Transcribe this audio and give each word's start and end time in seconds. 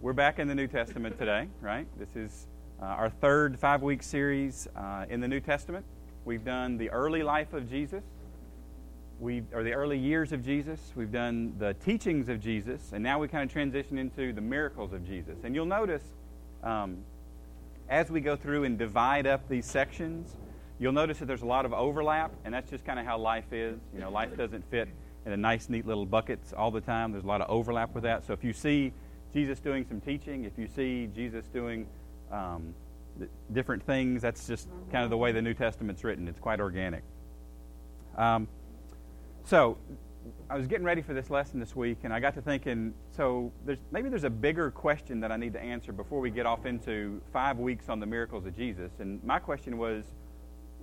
we're 0.00 0.14
back 0.14 0.38
in 0.38 0.48
the 0.48 0.54
New 0.54 0.66
Testament 0.66 1.18
today, 1.18 1.46
right? 1.60 1.86
This 1.98 2.16
is 2.16 2.46
uh, 2.80 2.86
our 2.86 3.10
third 3.10 3.58
five 3.58 3.82
week 3.82 4.02
series 4.02 4.66
uh, 4.74 5.04
in 5.10 5.20
the 5.20 5.28
New 5.28 5.40
Testament. 5.40 5.84
We've 6.24 6.44
done 6.44 6.78
the 6.78 6.88
early 6.88 7.22
life 7.22 7.52
of 7.52 7.68
Jesus, 7.68 8.02
we 9.18 9.42
or 9.52 9.62
the 9.62 9.74
early 9.74 9.98
years 9.98 10.32
of 10.32 10.42
Jesus. 10.42 10.80
We've 10.94 11.12
done 11.12 11.54
the 11.58 11.74
teachings 11.74 12.30
of 12.30 12.40
Jesus, 12.40 12.92
and 12.94 13.04
now 13.04 13.18
we 13.18 13.28
kind 13.28 13.44
of 13.44 13.52
transition 13.52 13.98
into 13.98 14.32
the 14.32 14.40
miracles 14.40 14.94
of 14.94 15.06
Jesus. 15.06 15.36
And 15.44 15.54
you'll 15.54 15.66
notice 15.66 16.04
um, 16.62 17.04
as 17.90 18.10
we 18.10 18.22
go 18.22 18.36
through 18.36 18.64
and 18.64 18.78
divide 18.78 19.26
up 19.26 19.50
these 19.50 19.66
sections, 19.66 20.34
you'll 20.78 20.92
notice 20.92 21.18
that 21.18 21.26
there's 21.26 21.42
a 21.42 21.46
lot 21.46 21.66
of 21.66 21.74
overlap, 21.74 22.32
and 22.46 22.54
that's 22.54 22.70
just 22.70 22.86
kind 22.86 22.98
of 22.98 23.04
how 23.04 23.18
life 23.18 23.52
is. 23.52 23.78
You 23.92 24.00
know, 24.00 24.10
life 24.10 24.34
doesn't 24.34 24.64
fit 24.70 24.88
in 25.26 25.32
a 25.32 25.36
nice, 25.36 25.68
neat 25.68 25.86
little 25.86 26.06
buckets 26.06 26.54
all 26.54 26.70
the 26.70 26.80
time. 26.80 27.12
There's 27.12 27.24
a 27.24 27.28
lot 27.28 27.42
of 27.42 27.50
overlap 27.50 27.94
with 27.94 28.04
that. 28.04 28.26
So 28.26 28.32
if 28.32 28.42
you 28.42 28.54
see 28.54 28.94
Jesus 29.32 29.60
doing 29.60 29.84
some 29.88 30.00
teaching, 30.00 30.44
if 30.44 30.58
you 30.58 30.66
see 30.66 31.08
Jesus 31.14 31.46
doing 31.46 31.86
um, 32.32 32.74
different 33.52 33.84
things, 33.84 34.22
that's 34.22 34.46
just 34.46 34.68
kind 34.90 35.04
of 35.04 35.10
the 35.10 35.16
way 35.16 35.32
the 35.32 35.42
New 35.42 35.54
Testament's 35.54 36.04
written. 36.04 36.28
It's 36.28 36.40
quite 36.40 36.60
organic. 36.60 37.02
Um, 38.16 38.48
so 39.44 39.78
I 40.48 40.56
was 40.56 40.66
getting 40.66 40.84
ready 40.84 41.00
for 41.00 41.14
this 41.14 41.30
lesson 41.30 41.60
this 41.60 41.74
week, 41.74 41.98
and 42.02 42.12
I 42.12 42.20
got 42.20 42.34
to 42.34 42.42
thinking. 42.42 42.92
So 43.16 43.52
there's, 43.64 43.78
maybe 43.90 44.08
there's 44.08 44.24
a 44.24 44.30
bigger 44.30 44.70
question 44.70 45.20
that 45.20 45.32
I 45.32 45.36
need 45.36 45.52
to 45.54 45.60
answer 45.60 45.92
before 45.92 46.20
we 46.20 46.30
get 46.30 46.44
off 46.44 46.66
into 46.66 47.20
five 47.32 47.58
weeks 47.58 47.88
on 47.88 48.00
the 48.00 48.06
miracles 48.06 48.46
of 48.46 48.56
Jesus. 48.56 48.90
And 48.98 49.22
my 49.24 49.38
question 49.38 49.78
was, 49.78 50.04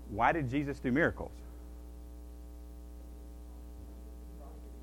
why 0.10 0.32
did 0.32 0.50
Jesus 0.50 0.80
do 0.80 0.92
miracles? 0.92 1.32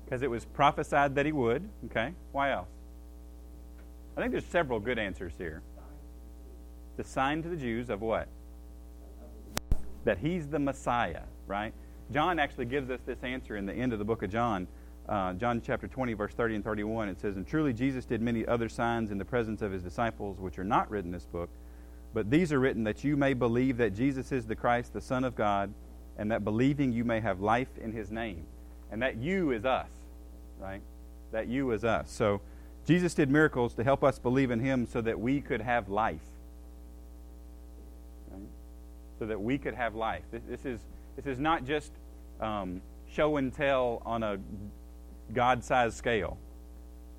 Because 0.05 0.21
it 0.21 0.29
was 0.29 0.45
prophesied 0.45 1.15
that 1.15 1.25
he 1.25 1.31
would. 1.31 1.67
Okay. 1.85 2.13
Why 2.31 2.51
else? 2.51 2.69
I 4.17 4.21
think 4.21 4.31
there's 4.31 4.45
several 4.45 4.79
good 4.79 4.97
answers 4.97 5.33
here. 5.37 5.61
The 6.97 7.03
sign 7.03 7.43
to 7.43 7.49
the 7.49 7.57
Jews 7.57 7.89
of 7.89 8.01
what? 8.01 8.29
That 10.05 10.19
he's 10.19 10.47
the 10.47 10.59
Messiah, 10.59 11.23
right? 11.47 11.73
John 12.11 12.39
actually 12.39 12.65
gives 12.65 12.89
us 12.89 13.01
this 13.05 13.23
answer 13.23 13.57
in 13.57 13.65
the 13.65 13.73
end 13.73 13.91
of 13.91 13.99
the 13.99 14.05
book 14.05 14.23
of 14.23 14.29
John. 14.29 14.67
Uh, 15.09 15.33
John 15.33 15.61
chapter 15.61 15.87
20, 15.87 16.13
verse 16.13 16.33
30 16.33 16.55
and 16.55 16.63
31. 16.63 17.09
It 17.09 17.19
says, 17.19 17.35
And 17.35 17.45
truly 17.45 17.73
Jesus 17.73 18.05
did 18.05 18.21
many 18.21 18.45
other 18.45 18.69
signs 18.69 19.11
in 19.11 19.17
the 19.17 19.25
presence 19.25 19.61
of 19.61 19.71
his 19.71 19.83
disciples, 19.83 20.39
which 20.39 20.57
are 20.57 20.63
not 20.63 20.89
written 20.89 21.09
in 21.09 21.13
this 21.13 21.25
book. 21.25 21.49
But 22.13 22.29
these 22.29 22.53
are 22.53 22.59
written 22.59 22.85
that 22.85 23.03
you 23.03 23.17
may 23.17 23.33
believe 23.33 23.75
that 23.77 23.93
Jesus 23.93 24.31
is 24.31 24.45
the 24.45 24.55
Christ, 24.55 24.93
the 24.93 25.01
Son 25.01 25.25
of 25.25 25.35
God, 25.35 25.73
and 26.17 26.31
that 26.31 26.45
believing 26.45 26.93
you 26.93 27.03
may 27.03 27.19
have 27.19 27.41
life 27.41 27.77
in 27.77 27.91
his 27.91 28.09
name. 28.09 28.45
And 28.89 29.01
that 29.01 29.17
you 29.17 29.51
is 29.51 29.65
us, 29.65 29.89
right? 30.59 30.81
That 31.33 31.47
you 31.47 31.71
is 31.71 31.83
us. 31.83 32.09
So 32.09 32.39
Jesus 32.85 33.15
did 33.15 33.31
miracles 33.31 33.73
to 33.75 33.83
help 33.83 34.03
us 34.03 34.19
believe 34.19 34.51
in 34.51 34.59
him 34.59 34.85
so 34.85 35.01
that 35.01 35.19
we 35.19 35.41
could 35.41 35.61
have 35.61 35.89
life. 35.89 36.21
Right? 38.31 38.41
So 39.17 39.25
that 39.25 39.41
we 39.41 39.57
could 39.57 39.73
have 39.73 39.95
life. 39.95 40.23
This, 40.31 40.43
this 40.47 40.65
is, 40.65 40.79
this 41.15 41.25
is 41.25 41.39
not 41.39 41.65
just 41.65 41.91
um, 42.39 42.81
show 43.11 43.37
and 43.37 43.51
tell 43.51 44.01
on 44.05 44.21
a 44.21 44.37
God 45.33 45.63
sized 45.63 45.97
scale. 45.97 46.37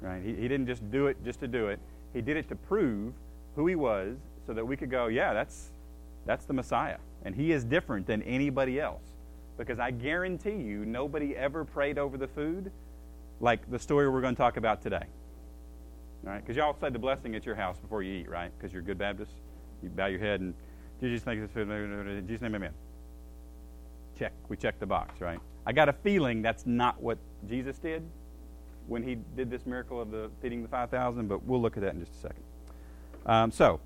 Right? 0.00 0.22
He, 0.22 0.34
he 0.34 0.48
didn't 0.48 0.66
just 0.66 0.88
do 0.90 1.08
it 1.08 1.16
just 1.24 1.40
to 1.40 1.48
do 1.48 1.68
it, 1.68 1.80
He 2.12 2.20
did 2.20 2.36
it 2.36 2.48
to 2.50 2.54
prove 2.54 3.12
who 3.56 3.66
He 3.66 3.74
was 3.74 4.16
so 4.46 4.52
that 4.52 4.64
we 4.64 4.76
could 4.76 4.90
go, 4.90 5.08
yeah, 5.08 5.34
that's, 5.34 5.70
that's 6.26 6.44
the 6.44 6.52
Messiah. 6.52 6.98
And 7.24 7.34
He 7.34 7.50
is 7.50 7.64
different 7.64 8.06
than 8.06 8.22
anybody 8.22 8.78
else. 8.78 9.02
Because 9.58 9.80
I 9.80 9.90
guarantee 9.90 10.50
you, 10.50 10.84
nobody 10.84 11.34
ever 11.34 11.64
prayed 11.64 11.98
over 11.98 12.16
the 12.16 12.28
food 12.28 12.70
like 13.40 13.68
the 13.68 13.78
story 13.78 14.08
we're 14.08 14.20
going 14.20 14.34
to 14.34 14.40
talk 14.40 14.58
about 14.58 14.82
today. 14.82 15.04
Right? 16.26 16.40
Because 16.40 16.56
y'all 16.56 16.76
said 16.80 16.92
the 16.92 16.98
blessing 16.98 17.36
at 17.36 17.46
your 17.46 17.54
house 17.54 17.78
before 17.78 18.02
you 18.02 18.20
eat, 18.20 18.28
right? 18.28 18.50
Because 18.58 18.72
you're 18.72 18.82
good 18.82 18.98
Baptists. 18.98 19.32
You 19.80 19.88
bow 19.90 20.06
your 20.06 20.18
head 20.18 20.40
and 20.40 20.54
Jesus, 21.00 21.22
thank 21.22 21.38
you 21.38 21.46
for. 21.46 21.64
Jesus' 22.26 22.40
name, 22.42 22.56
amen. 22.56 22.72
Check. 24.18 24.32
We 24.48 24.56
check 24.56 24.80
the 24.80 24.86
box, 24.86 25.20
right? 25.20 25.38
I 25.64 25.72
got 25.72 25.88
a 25.88 25.92
feeling 25.92 26.42
that's 26.42 26.66
not 26.66 27.00
what 27.00 27.18
Jesus 27.48 27.78
did 27.78 28.02
when 28.88 29.02
he 29.02 29.16
did 29.36 29.50
this 29.50 29.66
miracle 29.66 30.00
of 30.00 30.10
the 30.10 30.30
feeding 30.42 30.62
the 30.62 30.68
5,000, 30.68 31.28
but 31.28 31.44
we'll 31.44 31.60
look 31.60 31.76
at 31.76 31.82
that 31.82 31.94
in 31.94 32.00
just 32.00 32.12
a 32.14 32.18
second. 32.18 32.42
Um, 33.26 33.50
so, 33.52 33.80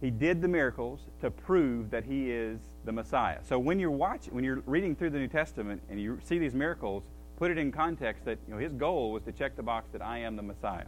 he 0.00 0.10
did 0.10 0.40
the 0.40 0.48
miracles 0.48 1.00
to 1.20 1.30
prove 1.30 1.90
that 1.90 2.04
he 2.04 2.30
is 2.30 2.60
the 2.84 2.92
Messiah. 2.92 3.38
So 3.42 3.58
when 3.58 3.80
you're 3.80 3.90
watching, 3.90 4.32
when 4.32 4.44
you're 4.44 4.62
reading 4.64 4.94
through 4.94 5.10
the 5.10 5.18
New 5.18 5.28
Testament 5.28 5.82
and 5.90 6.00
you 6.00 6.18
see 6.22 6.38
these 6.38 6.54
miracles, 6.54 7.02
put 7.36 7.50
it 7.50 7.58
in 7.58 7.72
context 7.72 8.24
that 8.24 8.38
you 8.46 8.54
know 8.54 8.60
his 8.60 8.72
goal 8.72 9.10
was 9.10 9.24
to 9.24 9.32
check 9.32 9.56
the 9.56 9.62
box 9.62 9.88
that 9.92 10.00
I 10.00 10.18
am 10.18 10.36
the 10.36 10.42
Messiah. 10.42 10.84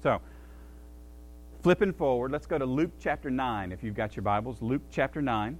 So, 0.00 0.20
flipping 1.62 1.92
forward, 1.92 2.30
let's 2.30 2.46
go 2.46 2.56
to 2.56 2.64
Luke 2.64 2.92
chapter 3.00 3.30
9 3.30 3.72
if 3.72 3.82
you've 3.82 3.96
got 3.96 4.14
your 4.14 4.22
Bibles. 4.22 4.62
Luke 4.62 4.82
chapter 4.92 5.20
9. 5.20 5.58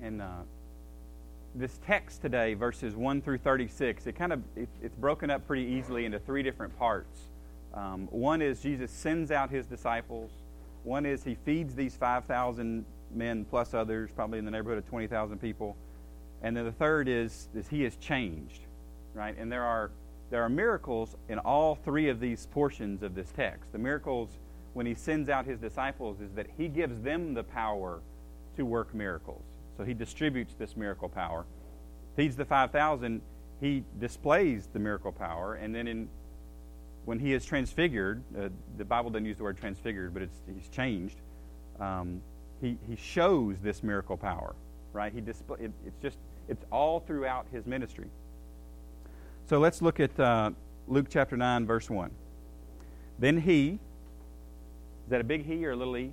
And 0.00 0.22
uh, 0.22 0.28
this 1.56 1.80
text 1.84 2.22
today, 2.22 2.54
verses 2.54 2.94
1 2.94 3.22
through 3.22 3.38
36, 3.38 4.06
it 4.06 4.12
kind 4.12 4.32
of 4.32 4.40
it, 4.54 4.68
it's 4.80 4.94
broken 4.94 5.30
up 5.30 5.44
pretty 5.48 5.64
easily 5.64 6.04
into 6.04 6.20
three 6.20 6.44
different 6.44 6.78
parts. 6.78 7.18
Um, 7.74 8.06
one 8.12 8.40
is 8.40 8.60
Jesus 8.60 8.92
sends 8.92 9.32
out 9.32 9.50
his 9.50 9.66
disciples. 9.66 10.30
One 10.84 11.06
is 11.06 11.24
he 11.24 11.34
feeds 11.44 11.74
these 11.74 11.96
5,000 11.96 12.84
men 13.12 13.44
plus 13.44 13.74
others, 13.74 14.10
probably 14.14 14.38
in 14.38 14.44
the 14.44 14.50
neighborhood 14.52 14.78
of 14.78 14.88
20,000 14.88 15.38
people. 15.38 15.76
And 16.42 16.56
then 16.56 16.64
the 16.64 16.72
third 16.72 17.08
is, 17.08 17.48
is 17.54 17.68
he 17.68 17.84
is 17.84 17.96
changed, 17.96 18.60
right? 19.14 19.36
And 19.36 19.50
there 19.50 19.64
are, 19.64 19.90
there 20.30 20.42
are 20.42 20.48
miracles 20.48 21.16
in 21.28 21.38
all 21.38 21.74
three 21.74 22.08
of 22.08 22.20
these 22.20 22.46
portions 22.46 23.02
of 23.02 23.14
this 23.14 23.30
text. 23.32 23.72
The 23.72 23.78
miracles, 23.78 24.30
when 24.72 24.86
he 24.86 24.94
sends 24.94 25.28
out 25.28 25.44
his 25.44 25.58
disciples, 25.58 26.20
is 26.20 26.32
that 26.32 26.46
he 26.56 26.68
gives 26.68 27.00
them 27.00 27.34
the 27.34 27.42
power 27.42 28.00
to 28.56 28.64
work 28.64 28.94
miracles. 28.94 29.42
So 29.76 29.84
he 29.84 29.94
distributes 29.94 30.54
this 30.54 30.76
miracle 30.76 31.08
power. 31.08 31.44
Feeds 32.16 32.36
the 32.36 32.44
5,000, 32.44 33.20
he 33.60 33.84
displays 33.98 34.68
the 34.72 34.78
miracle 34.78 35.12
power. 35.12 35.54
And 35.54 35.74
then 35.74 35.86
in, 35.86 36.08
when 37.04 37.18
he 37.18 37.32
is 37.32 37.44
transfigured, 37.44 38.22
uh, 38.38 38.48
the 38.76 38.84
Bible 38.84 39.10
doesn't 39.10 39.26
use 39.26 39.36
the 39.36 39.42
word 39.42 39.58
transfigured, 39.58 40.12
but 40.14 40.22
it's, 40.22 40.36
he's 40.52 40.68
changed. 40.68 41.16
Um, 41.78 42.20
he, 42.60 42.76
he 42.88 42.96
shows 42.96 43.56
this 43.62 43.82
miracle 43.82 44.16
power, 44.16 44.54
right? 44.92 45.12
He 45.12 45.20
display, 45.20 45.58
it, 45.60 45.72
it's 45.86 45.98
just 46.02 46.18
it's 46.50 46.64
all 46.70 47.00
throughout 47.00 47.46
his 47.52 47.64
ministry. 47.64 48.08
So 49.46 49.58
let's 49.58 49.80
look 49.80 50.00
at 50.00 50.18
uh, 50.18 50.50
Luke 50.88 51.06
chapter 51.08 51.36
9, 51.36 51.64
verse 51.64 51.88
1. 51.88 52.10
Then 53.20 53.40
he, 53.40 53.78
is 55.04 55.10
that 55.10 55.20
a 55.20 55.24
big 55.24 55.46
he 55.46 55.64
or 55.64 55.70
a 55.70 55.76
little 55.76 55.96
e? 55.96 56.10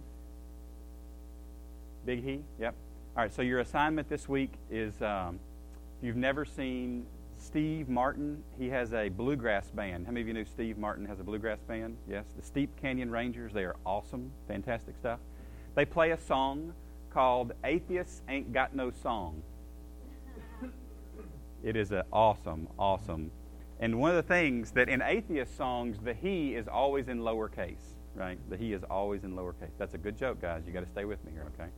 Big 2.05 2.23
he? 2.23 2.41
Yep. 2.59 2.75
All 3.15 3.23
right, 3.23 3.33
so 3.33 3.41
your 3.41 3.59
assignment 3.59 4.09
this 4.09 4.29
week 4.29 4.51
is 4.69 5.01
um, 5.01 5.39
if 5.97 6.05
you've 6.05 6.15
never 6.15 6.45
seen 6.45 7.07
Steve 7.39 7.89
Martin, 7.89 8.43
he 8.59 8.69
has 8.69 8.93
a 8.93 9.09
bluegrass 9.09 9.71
band. 9.71 10.05
How 10.05 10.11
many 10.11 10.21
of 10.21 10.27
you 10.27 10.33
know 10.35 10.43
Steve 10.43 10.77
Martin 10.77 11.05
has 11.05 11.19
a 11.19 11.23
bluegrass 11.23 11.59
band? 11.67 11.97
Yes, 12.07 12.25
the 12.35 12.43
Steep 12.43 12.69
Canyon 12.79 13.09
Rangers. 13.09 13.53
They 13.53 13.63
are 13.63 13.75
awesome, 13.85 14.31
fantastic 14.47 14.95
stuff. 14.97 15.19
They 15.73 15.85
play 15.85 16.11
a 16.11 16.17
song 16.17 16.73
called 17.09 17.53
Atheists 17.63 18.21
Ain't 18.29 18.53
Got 18.53 18.75
No 18.75 18.91
Song. 18.91 19.41
It 21.63 21.75
is 21.75 21.91
an 21.91 22.03
awesome, 22.11 22.67
awesome. 22.77 23.31
And 23.79 23.99
one 23.99 24.11
of 24.11 24.15
the 24.17 24.23
things 24.23 24.71
that 24.71 24.89
in 24.89 25.01
atheist 25.01 25.55
songs, 25.55 25.97
the 26.03 26.13
he 26.13 26.55
is 26.55 26.67
always 26.67 27.07
in 27.07 27.19
lowercase, 27.19 27.95
right? 28.15 28.39
The 28.49 28.57
he 28.57 28.73
is 28.73 28.83
always 28.83 29.23
in 29.23 29.33
lowercase. 29.33 29.71
That's 29.77 29.93
a 29.93 29.97
good 29.97 30.17
joke, 30.17 30.41
guys. 30.41 30.63
You 30.65 30.73
got 30.73 30.83
to 30.83 30.89
stay 30.91 31.05
with 31.05 31.23
me 31.25 31.31
here, 31.31 31.45
okay? 31.53 31.69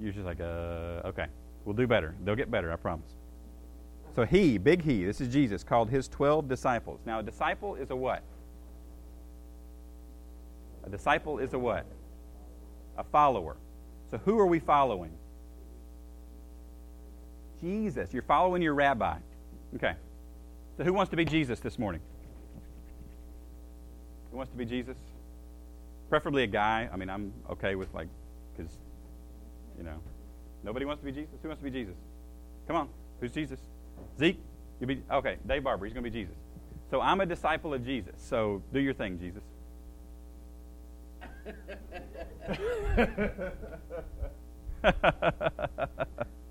You're 0.00 0.12
just 0.12 0.24
like, 0.24 0.40
uh, 0.40 1.06
okay. 1.06 1.26
We'll 1.64 1.76
do 1.76 1.86
better. 1.86 2.14
They'll 2.24 2.36
get 2.36 2.50
better, 2.50 2.72
I 2.72 2.76
promise. 2.76 3.12
So 4.14 4.24
he, 4.24 4.58
big 4.58 4.82
he, 4.82 5.04
this 5.04 5.20
is 5.20 5.32
Jesus, 5.32 5.64
called 5.64 5.90
his 5.90 6.08
12 6.08 6.48
disciples. 6.48 7.00
Now, 7.06 7.20
a 7.20 7.22
disciple 7.22 7.76
is 7.76 7.90
a 7.90 7.96
what? 7.96 8.22
A 10.84 10.90
disciple 10.90 11.38
is 11.38 11.52
a 11.54 11.58
what? 11.58 11.86
A 12.98 13.04
follower. 13.04 13.56
So 14.10 14.18
who 14.18 14.38
are 14.38 14.46
we 14.46 14.58
following? 14.58 15.12
Jesus. 17.62 18.12
You're 18.12 18.22
following 18.22 18.60
your 18.60 18.74
rabbi. 18.74 19.16
Okay. 19.76 19.94
So 20.76 20.84
who 20.84 20.92
wants 20.92 21.10
to 21.10 21.16
be 21.16 21.24
Jesus 21.24 21.60
this 21.60 21.78
morning? 21.78 22.00
Who 24.30 24.36
wants 24.36 24.50
to 24.52 24.58
be 24.58 24.64
Jesus? 24.64 24.96
Preferably 26.10 26.42
a 26.42 26.46
guy. 26.46 26.88
I 26.92 26.96
mean, 26.96 27.08
I'm 27.08 27.32
okay 27.50 27.74
with 27.74 27.92
like, 27.94 28.08
because, 28.54 28.72
you 29.78 29.84
know, 29.84 29.96
nobody 30.64 30.84
wants 30.84 31.00
to 31.00 31.06
be 31.06 31.12
Jesus. 31.12 31.34
Who 31.42 31.48
wants 31.48 31.60
to 31.60 31.64
be 31.64 31.70
Jesus? 31.70 31.94
Come 32.66 32.76
on. 32.76 32.88
Who's 33.20 33.32
Jesus? 33.32 33.60
Zeke? 34.18 34.40
You'll 34.80 34.88
be 34.88 35.02
okay. 35.10 35.36
Dave 35.46 35.62
Barber. 35.62 35.86
He's 35.86 35.94
going 35.94 36.04
to 36.04 36.10
be 36.10 36.18
Jesus. 36.18 36.34
So 36.90 37.00
I'm 37.00 37.20
a 37.20 37.26
disciple 37.26 37.72
of 37.72 37.84
Jesus. 37.84 38.14
So 38.18 38.62
do 38.72 38.80
your 38.80 38.94
thing, 38.94 39.18
Jesus. 39.18 39.42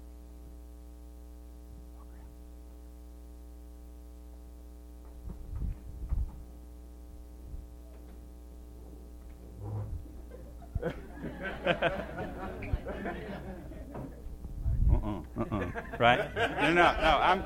uh-uh, 11.65 12.01
uh-uh. 15.37 15.65
Right? 15.99 16.35
No, 16.35 16.73
no, 16.73 16.73
no. 16.73 17.19
I'm 17.21 17.43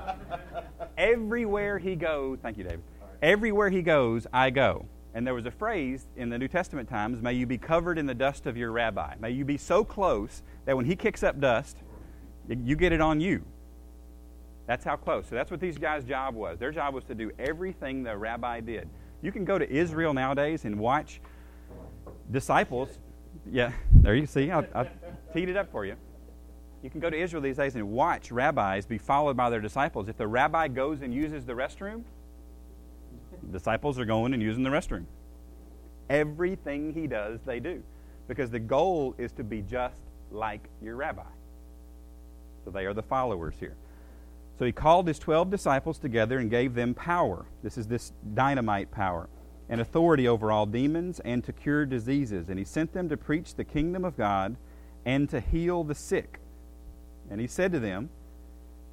everywhere 0.97 1.79
he 1.79 1.95
goes. 1.95 2.39
Thank 2.41 2.57
you, 2.57 2.63
David. 2.63 2.81
Everywhere 3.21 3.69
he 3.69 3.81
goes, 3.81 4.27
I 4.33 4.50
go. 4.50 4.85
And 5.13 5.25
there 5.25 5.33
was 5.33 5.45
a 5.45 5.51
phrase 5.51 6.07
in 6.17 6.29
the 6.29 6.38
New 6.38 6.50
Testament 6.50 6.89
times, 6.89 7.21
may 7.21 7.33
you 7.33 7.45
be 7.45 7.57
covered 7.57 7.97
in 7.97 8.06
the 8.06 8.13
dust 8.13 8.45
of 8.45 8.57
your 8.57 8.71
rabbi. 8.71 9.15
May 9.19 9.31
you 9.31 9.45
be 9.45 9.57
so 9.57 9.85
close 9.85 10.44
that 10.65 10.75
when 10.75 10.85
he 10.85 10.95
kicks 10.95 11.23
up 11.23 11.39
dust, 11.39 11.77
you 12.47 12.75
get 12.75 12.91
it 12.91 13.00
on 13.00 13.21
you. 13.21 13.45
That's 14.67 14.83
how 14.83 14.97
close. 14.97 15.27
So 15.27 15.35
that's 15.35 15.51
what 15.51 15.62
these 15.62 15.77
guys' 15.77 16.03
job 16.03 16.35
was. 16.35 16.59
Their 16.59 16.71
job 16.71 16.94
was 16.94 17.06
to 17.06 17.15
do 17.15 17.31
everything 17.39 18.03
the 18.03 18.17
rabbi 18.17 18.59
did. 18.59 18.89
You 19.21 19.31
can 19.31 19.45
go 19.45 19.57
to 19.57 19.71
Israel 19.71 20.13
nowadays 20.13 20.65
and 20.65 20.77
watch 20.77 21.21
disciples. 22.29 22.89
Yeah, 23.51 23.71
there 23.92 24.15
you 24.15 24.25
see. 24.25 24.51
I, 24.51 24.59
I 24.74 24.89
teed 25.33 25.50
it 25.50 25.57
up 25.57 25.71
for 25.71 25.86
you. 25.86 25.95
You 26.81 26.89
can 26.89 27.00
go 27.00 27.09
to 27.09 27.18
Israel 27.18 27.42
these 27.42 27.57
days 27.57 27.75
and 27.75 27.92
watch 27.92 28.31
rabbis 28.31 28.86
be 28.86 28.97
followed 28.97 29.36
by 29.36 29.50
their 29.50 29.62
disciples. 29.62 30.07
If 30.07 30.18
the 30.18 30.27
rabbi 30.27 30.68
goes 30.68 31.01
and 31.01 31.13
uses 31.13 31.45
the 31.45 31.53
restroom, 31.53 32.03
disciples 33.51 33.97
are 34.00 34.06
going 34.06 34.33
and 34.33 34.42
using 34.42 34.63
the 34.63 34.69
restroom. 34.69 35.06
Everything 36.09 36.94
he 36.94 37.07
does, 37.07 37.39
they 37.45 37.59
do. 37.59 37.81
Because 38.27 38.51
the 38.51 38.59
goal 38.59 39.15
is 39.18 39.31
to 39.33 39.44
be 39.44 39.62
just 39.62 39.95
like 40.31 40.68
your 40.81 40.95
rabbi. 40.95 41.24
So 42.63 42.71
they 42.71 42.86
are 42.86 42.94
the 42.94 43.03
followers 43.03 43.56
here. 43.59 43.75
So 44.57 44.65
he 44.65 44.71
called 44.71 45.07
his 45.07 45.19
12 45.19 45.50
disciples 45.50 45.98
together 45.98 46.39
and 46.39 46.50
gave 46.50 46.75
them 46.75 46.94
power. 46.94 47.45
This 47.62 47.77
is 47.77 47.88
this 47.88 48.13
dynamite 48.33 48.91
power 48.91 49.27
and 49.69 49.81
authority 49.81 50.27
over 50.27 50.51
all 50.51 50.65
demons 50.65 51.19
and 51.21 51.44
to 51.44 51.53
cure 51.53 51.85
diseases. 51.85 52.50
And 52.50 52.59
he 52.59 52.65
sent 52.65 52.94
them 52.94 53.09
to 53.09 53.17
preach 53.17 53.56
the 53.56 53.63
kingdom 53.63 54.06
of 54.06 54.17
God 54.17 54.56
and 55.06 55.29
to 55.29 55.39
heal 55.39 55.83
the 55.83 55.95
sick. 55.95 56.39
And 57.29 57.41
he 57.41 57.47
said 57.47 57.71
to 57.71 57.79
them, 57.79 58.09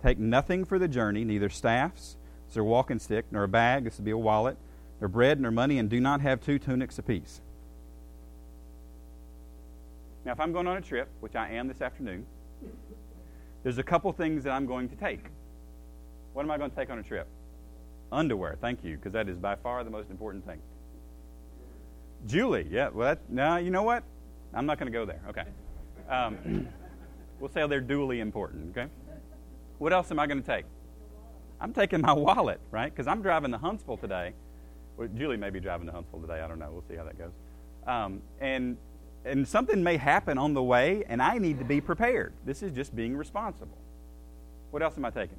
Take 0.02 0.18
nothing 0.18 0.64
for 0.64 0.78
the 0.78 0.88
journey, 0.88 1.24
neither 1.24 1.48
staffs, 1.48 2.16
nor 2.54 2.64
walking 2.64 2.98
stick, 2.98 3.26
nor 3.30 3.44
a 3.44 3.48
bag, 3.48 3.84
this 3.84 3.98
would 3.98 4.04
be 4.04 4.10
a 4.10 4.18
wallet, 4.18 4.56
nor 5.00 5.08
bread, 5.08 5.40
nor 5.40 5.50
money, 5.50 5.78
and 5.78 5.88
do 5.88 6.00
not 6.00 6.20
have 6.20 6.40
two 6.40 6.58
tunics 6.58 6.98
apiece. 6.98 7.40
Now, 10.24 10.32
if 10.32 10.40
I'm 10.40 10.52
going 10.52 10.66
on 10.66 10.76
a 10.76 10.80
trip, 10.80 11.08
which 11.20 11.36
I 11.36 11.50
am 11.50 11.68
this 11.68 11.80
afternoon, 11.80 12.26
there's 13.62 13.78
a 13.78 13.82
couple 13.82 14.12
things 14.12 14.44
that 14.44 14.50
I'm 14.50 14.66
going 14.66 14.88
to 14.88 14.96
take. 14.96 15.26
What 16.32 16.42
am 16.42 16.50
I 16.50 16.58
going 16.58 16.70
to 16.70 16.76
take 16.76 16.90
on 16.90 16.98
a 16.98 17.02
trip? 17.02 17.26
Underwear, 18.12 18.58
thank 18.60 18.84
you, 18.84 18.96
because 18.96 19.12
that 19.12 19.28
is 19.28 19.38
by 19.38 19.56
far 19.56 19.82
the 19.82 19.90
most 19.90 20.10
important 20.10 20.46
thing. 20.46 20.60
Julie, 22.26 22.68
yeah, 22.70 22.90
well, 22.92 23.08
that, 23.08 23.30
no, 23.30 23.56
you 23.56 23.70
know 23.70 23.82
what? 23.82 24.04
I'm 24.54 24.66
not 24.66 24.78
going 24.78 24.92
to 24.92 24.96
go 24.96 25.04
there. 25.04 25.20
Okay. 25.28 25.44
Um, 26.08 26.68
we'll 27.40 27.50
say 27.50 27.66
they're 27.66 27.80
duly 27.80 28.20
important, 28.20 28.76
okay? 28.76 28.90
What 29.78 29.92
else 29.92 30.10
am 30.10 30.18
I 30.18 30.26
going 30.26 30.42
to 30.42 30.46
take? 30.46 30.66
I'm 31.60 31.72
taking 31.72 32.00
my 32.00 32.12
wallet, 32.12 32.60
right? 32.70 32.92
Because 32.92 33.06
I'm 33.06 33.22
driving 33.22 33.50
to 33.52 33.58
Huntsville 33.58 33.96
today. 33.96 34.34
Well, 34.96 35.08
Julie 35.16 35.38
may 35.38 35.50
be 35.50 35.58
driving 35.58 35.86
to 35.86 35.92
Huntsville 35.92 36.20
today. 36.20 36.40
I 36.40 36.46
don't 36.46 36.58
know. 36.58 36.70
We'll 36.70 36.84
see 36.88 36.96
how 36.96 37.04
that 37.04 37.18
goes. 37.18 37.32
Um, 37.86 38.20
and 38.40 38.76
and 39.24 39.46
something 39.46 39.82
may 39.82 39.96
happen 39.96 40.36
on 40.36 40.52
the 40.52 40.62
way, 40.62 41.04
and 41.08 41.22
I 41.22 41.38
need 41.38 41.60
to 41.60 41.64
be 41.64 41.80
prepared. 41.80 42.32
This 42.44 42.62
is 42.62 42.72
just 42.72 42.94
being 42.94 43.16
responsible. 43.16 43.78
What 44.72 44.82
else 44.82 44.98
am 44.98 45.04
I 45.04 45.10
taking? 45.10 45.38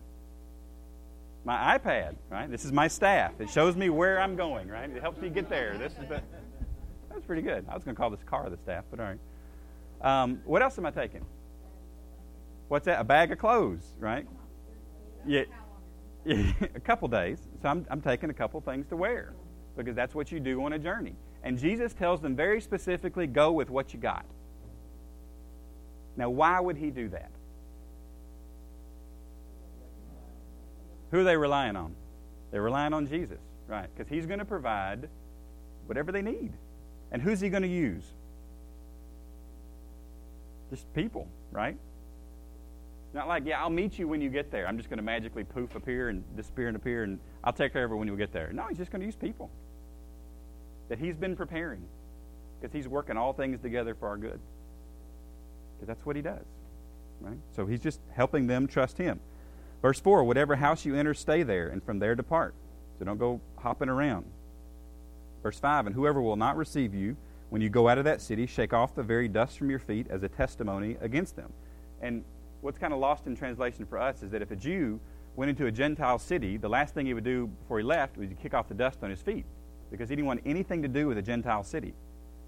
My 1.46 1.78
iPad, 1.78 2.16
right? 2.30 2.50
This 2.50 2.64
is 2.64 2.72
my 2.72 2.88
staff. 2.88 3.34
It 3.40 3.50
shows 3.50 3.76
me 3.76 3.90
where 3.90 4.20
I'm 4.22 4.36
going, 4.36 4.70
right? 4.70 4.90
It 4.90 5.02
helps 5.02 5.20
me 5.20 5.30
get 5.30 5.50
there. 5.50 5.78
This 5.78 5.92
is 5.94 6.08
the, 6.08 6.22
that's 7.10 7.26
pretty 7.26 7.42
good. 7.42 7.66
I 7.70 7.74
was 7.74 7.84
going 7.84 7.96
to 7.96 8.00
call 8.00 8.10
this 8.10 8.24
car 8.24 8.50
the 8.50 8.58
staff, 8.58 8.86
but 8.90 9.00
all 9.00 9.06
right. 9.06 9.20
Um, 10.24 10.42
what 10.46 10.62
else 10.62 10.78
am 10.78 10.86
I 10.86 10.92
taking? 10.92 11.26
What's 12.70 12.86
that? 12.86 13.00
A 13.00 13.04
bag 13.04 13.32
of 13.32 13.38
clothes, 13.38 13.84
right? 14.00 14.26
Yeah, 15.26 15.44
a 16.26 16.80
couple 16.80 17.08
days. 17.10 17.40
So 17.62 17.70
I'm, 17.70 17.86
I'm 17.90 18.02
taking 18.02 18.30
a 18.30 18.34
couple 18.34 18.60
things 18.62 18.88
to 18.88 18.96
wear 18.96 19.34
because 19.76 19.96
that's 19.96 20.16
what 20.16 20.32
you 20.32 20.40
do 20.40 20.64
on 20.64 20.74
a 20.74 20.80
journey. 20.80 21.16
And 21.44 21.58
Jesus 21.58 21.94
tells 21.94 22.22
them 22.22 22.36
very 22.36 22.62
specifically 22.62 23.28
go 23.28 23.52
with 23.52 23.70
what 23.70 23.94
you 23.94 24.00
got. 24.00 24.26
Now, 26.16 26.30
why 26.30 26.60
would 26.60 26.78
he 26.78 26.90
do 26.90 27.10
that? 27.10 27.32
Who 31.14 31.20
are 31.20 31.24
they 31.24 31.38
relying 31.38 31.76
on? 31.76 31.96
They're 32.50 32.64
relying 32.64 32.92
on 32.92 33.06
Jesus, 33.06 33.40
right? 33.68 33.88
Because 33.96 34.10
he's 34.10 34.26
going 34.26 34.40
to 34.40 34.46
provide 34.46 35.08
whatever 35.86 36.12
they 36.12 36.24
need. 36.24 36.52
And 37.12 37.22
who's 37.22 37.40
he 37.40 37.50
going 37.50 37.62
to 37.62 37.70
use? 37.70 38.04
Just 40.72 40.92
people, 40.96 41.28
right? 41.52 41.78
Not 43.14 43.28
like, 43.28 43.46
yeah, 43.46 43.62
I'll 43.62 43.70
meet 43.70 44.00
you 44.00 44.08
when 44.08 44.22
you 44.22 44.32
get 44.32 44.50
there. 44.50 44.68
I'm 44.68 44.78
just 44.78 44.90
going 44.90 44.98
to 44.98 45.04
magically 45.04 45.44
poof 45.44 45.76
appear 45.76 46.10
and 46.10 46.24
disappear 46.36 46.68
and 46.68 46.76
appear, 46.76 47.04
and 47.04 47.20
I'll 47.44 47.54
take 47.54 47.74
care 47.74 47.86
of 47.86 47.92
it 47.92 47.96
when 47.96 48.08
you 48.08 48.18
get 48.18 48.34
there. 48.34 48.52
No, 48.52 48.66
he's 48.68 48.80
just 48.80 48.90
going 48.90 49.02
to 49.02 49.06
use 49.06 49.16
people 49.16 49.52
that 50.90 50.98
He's 50.98 51.16
been 51.16 51.36
preparing 51.36 51.84
because 52.60 52.74
He's 52.74 52.88
working 52.88 53.18
all 53.18 53.34
things 53.34 53.60
together 53.62 53.94
for 53.94 54.08
our 54.08 54.18
good. 54.18 54.40
Because 55.76 55.88
that's 55.88 56.06
what 56.08 56.16
He 56.16 56.24
does. 56.24 56.46
Right? 57.22 57.38
So 57.56 57.68
He's 57.68 57.82
just 57.82 58.00
helping 58.16 58.48
them 58.48 58.66
trust 58.66 58.98
Him. 58.98 59.20
Verse 59.84 60.00
4 60.00 60.24
Whatever 60.24 60.56
house 60.56 60.86
you 60.86 60.96
enter, 60.96 61.14
stay 61.14 61.44
there, 61.44 61.68
and 61.68 61.84
from 61.84 62.00
there 62.00 62.16
depart. 62.16 62.56
So 62.98 63.06
don't 63.06 63.20
go 63.20 63.40
hopping 63.60 63.90
around. 63.90 64.26
Verse 65.44 65.60
5 65.60 65.86
And 65.86 65.94
whoever 65.96 66.20
will 66.22 66.38
not 66.38 66.58
receive 66.58 66.96
you, 66.96 67.16
when 67.52 67.62
you 67.62 67.70
go 67.70 67.88
out 67.88 68.00
of 68.00 68.06
that 68.06 68.22
city, 68.22 68.48
shake 68.48 68.74
off 68.74 68.96
the 68.96 69.04
very 69.04 69.28
dust 69.28 69.60
from 69.60 69.70
your 69.70 69.80
feet 69.80 70.08
as 70.10 70.24
a 70.24 70.30
testimony 70.30 70.98
against 71.02 71.36
them. 71.36 71.54
And 72.02 72.24
what's 72.62 72.80
kind 72.80 72.94
of 72.94 73.00
lost 73.00 73.28
in 73.28 73.36
translation 73.36 73.86
for 73.86 74.00
us 74.00 74.24
is 74.24 74.32
that 74.32 74.42
if 74.42 74.50
a 74.50 74.56
Jew 74.56 75.00
went 75.36 75.50
into 75.50 75.68
a 75.68 75.72
Gentile 75.72 76.18
city, 76.18 76.58
the 76.58 76.70
last 76.70 76.94
thing 76.94 77.06
he 77.06 77.14
would 77.14 77.24
do 77.24 77.48
before 77.48 77.78
he 77.78 77.84
left 77.84 78.18
was 78.18 78.30
to 78.30 78.36
kick 78.36 78.54
off 78.54 78.70
the 78.70 78.74
dust 78.74 79.04
on 79.04 79.10
his 79.10 79.22
feet 79.22 79.46
because 79.92 80.10
he 80.10 80.16
didn't 80.16 80.28
want 80.28 80.42
anything 80.46 80.82
to 80.82 80.88
do 80.88 81.08
with 81.08 81.18
a 81.18 81.22
Gentile 81.22 81.64
city. 81.64 81.94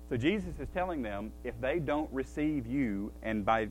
So 0.09 0.15
Jesus 0.15 0.57
is 0.59 0.69
telling 0.73 1.01
them 1.01 1.31
if 1.43 1.59
they 1.59 1.79
don't 1.79 2.11
receive 2.13 2.65
you, 2.65 3.11
and 3.23 3.43
by 3.43 3.67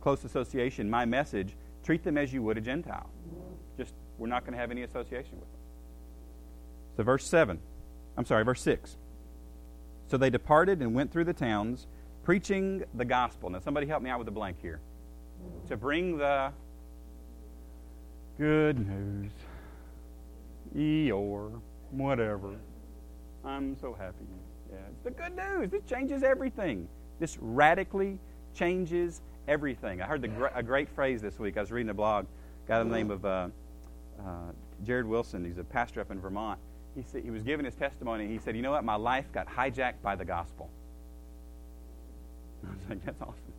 close 0.00 0.24
association, 0.24 0.88
my 0.88 1.04
message, 1.04 1.56
treat 1.86 2.02
them 2.02 2.18
as 2.18 2.32
you 2.32 2.42
would 2.42 2.58
a 2.58 2.60
Gentile. 2.60 3.08
Just, 3.78 3.94
we're 4.18 4.26
not 4.26 4.42
going 4.42 4.52
to 4.52 4.58
have 4.58 4.72
any 4.72 4.82
association 4.82 5.38
with 5.38 5.48
them. 5.48 5.60
So, 6.96 7.04
verse 7.04 7.24
7, 7.24 7.58
I'm 8.16 8.24
sorry, 8.24 8.44
verse 8.44 8.60
6. 8.62 8.96
So 10.08 10.16
they 10.16 10.30
departed 10.30 10.82
and 10.82 10.94
went 10.94 11.12
through 11.12 11.24
the 11.24 11.32
towns, 11.32 11.86
preaching 12.24 12.84
the 12.94 13.04
gospel. 13.04 13.50
Now, 13.50 13.60
somebody 13.60 13.86
help 13.86 14.02
me 14.02 14.10
out 14.10 14.18
with 14.18 14.26
the 14.26 14.32
blank 14.32 14.56
here. 14.60 14.80
To 15.68 15.76
bring 15.76 16.18
the 16.18 16.52
good 18.36 18.84
news. 18.86 19.30
Eeyore 20.76 21.60
whatever. 21.92 22.56
I'm 23.44 23.76
so 23.78 23.94
happy. 23.94 24.26
Yeah, 24.70 24.78
it's 24.90 25.04
the 25.04 25.10
good 25.12 25.36
news. 25.36 25.70
This 25.70 25.84
changes 25.84 26.24
everything. 26.24 26.88
This 27.20 27.38
radically 27.40 28.18
changes 28.54 29.22
everything. 29.48 30.02
I 30.02 30.06
heard 30.06 30.22
the, 30.22 30.50
a 30.54 30.62
great 30.62 30.88
phrase 30.88 31.20
this 31.20 31.38
week. 31.38 31.56
I 31.56 31.60
was 31.60 31.72
reading 31.72 31.90
a 31.90 31.94
blog, 31.94 32.26
guy 32.66 32.78
by 32.78 32.84
the 32.84 32.90
name 32.90 33.10
of 33.10 33.24
uh, 33.24 33.48
uh, 34.18 34.52
Jared 34.84 35.06
Wilson. 35.06 35.44
He's 35.44 35.58
a 35.58 35.64
pastor 35.64 36.00
up 36.00 36.10
in 36.10 36.20
Vermont. 36.20 36.58
He 36.94 37.02
said 37.02 37.22
he 37.22 37.30
was 37.30 37.42
giving 37.42 37.64
his 37.64 37.74
testimony. 37.74 38.26
He 38.26 38.38
said, 38.38 38.56
"You 38.56 38.62
know 38.62 38.70
what? 38.70 38.84
My 38.84 38.96
life 38.96 39.30
got 39.32 39.46
hijacked 39.46 40.02
by 40.02 40.16
the 40.16 40.24
gospel." 40.24 40.70
I 42.66 42.70
was 42.70 42.88
like, 42.88 43.04
"That's 43.04 43.20
awesome." 43.20 43.52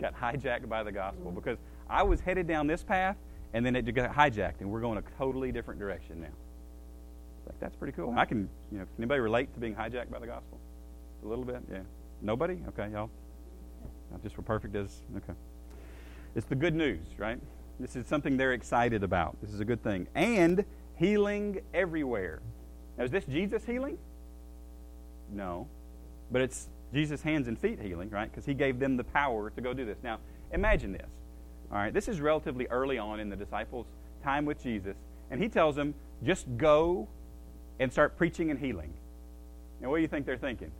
Got 0.00 0.14
hijacked 0.14 0.68
by 0.68 0.82
the 0.82 0.92
gospel 0.92 1.32
because 1.32 1.58
I 1.88 2.02
was 2.02 2.20
headed 2.20 2.46
down 2.46 2.66
this 2.66 2.82
path, 2.82 3.16
and 3.52 3.64
then 3.66 3.76
it 3.76 3.82
got 3.94 4.12
hijacked, 4.12 4.60
and 4.60 4.70
we're 4.70 4.80
going 4.80 4.98
a 4.98 5.02
totally 5.18 5.52
different 5.52 5.80
direction 5.80 6.20
now. 6.20 6.28
Like, 7.46 7.60
that's 7.60 7.76
pretty 7.76 7.92
cool. 7.92 8.14
I 8.16 8.24
can, 8.24 8.48
you 8.72 8.78
know, 8.78 8.84
can 8.84 8.94
anybody 8.98 9.20
relate 9.20 9.52
to 9.54 9.60
being 9.60 9.74
hijacked 9.74 10.10
by 10.10 10.18
the 10.18 10.26
gospel? 10.26 10.58
A 11.24 11.28
little 11.28 11.44
bit, 11.44 11.62
yeah. 11.70 11.80
Nobody? 12.22 12.58
Okay, 12.68 12.90
y'all. 12.90 13.10
Not 14.14 14.22
just 14.22 14.38
we're 14.38 14.44
perfect 14.44 14.76
as, 14.76 15.00
okay. 15.16 15.32
It's 16.36 16.46
the 16.46 16.54
good 16.54 16.74
news, 16.76 17.04
right? 17.18 17.40
This 17.80 17.96
is 17.96 18.06
something 18.06 18.36
they're 18.36 18.52
excited 18.52 19.02
about. 19.02 19.36
This 19.42 19.52
is 19.52 19.58
a 19.58 19.64
good 19.64 19.82
thing. 19.82 20.06
And 20.14 20.64
healing 20.96 21.62
everywhere. 21.74 22.40
Now, 22.96 23.02
is 23.02 23.10
this 23.10 23.24
Jesus 23.24 23.64
healing? 23.64 23.98
No. 25.32 25.66
But 26.30 26.42
it's 26.42 26.68
Jesus' 26.92 27.22
hands 27.22 27.48
and 27.48 27.58
feet 27.58 27.80
healing, 27.80 28.08
right? 28.10 28.30
Because 28.30 28.46
he 28.46 28.54
gave 28.54 28.78
them 28.78 28.96
the 28.96 29.02
power 29.02 29.50
to 29.50 29.60
go 29.60 29.74
do 29.74 29.84
this. 29.84 29.98
Now, 30.04 30.20
imagine 30.52 30.92
this. 30.92 31.10
All 31.72 31.78
right, 31.78 31.92
this 31.92 32.06
is 32.06 32.20
relatively 32.20 32.68
early 32.68 32.98
on 32.98 33.18
in 33.18 33.28
the 33.28 33.36
disciples' 33.36 33.86
time 34.22 34.44
with 34.44 34.62
Jesus. 34.62 34.96
And 35.28 35.42
he 35.42 35.48
tells 35.48 35.74
them, 35.74 35.92
just 36.22 36.46
go 36.56 37.08
and 37.80 37.90
start 37.90 38.16
preaching 38.16 38.52
and 38.52 38.60
healing. 38.60 38.94
Now, 39.80 39.90
what 39.90 39.96
do 39.96 40.02
you 40.02 40.08
think 40.08 40.24
they're 40.24 40.36
thinking? 40.36 40.70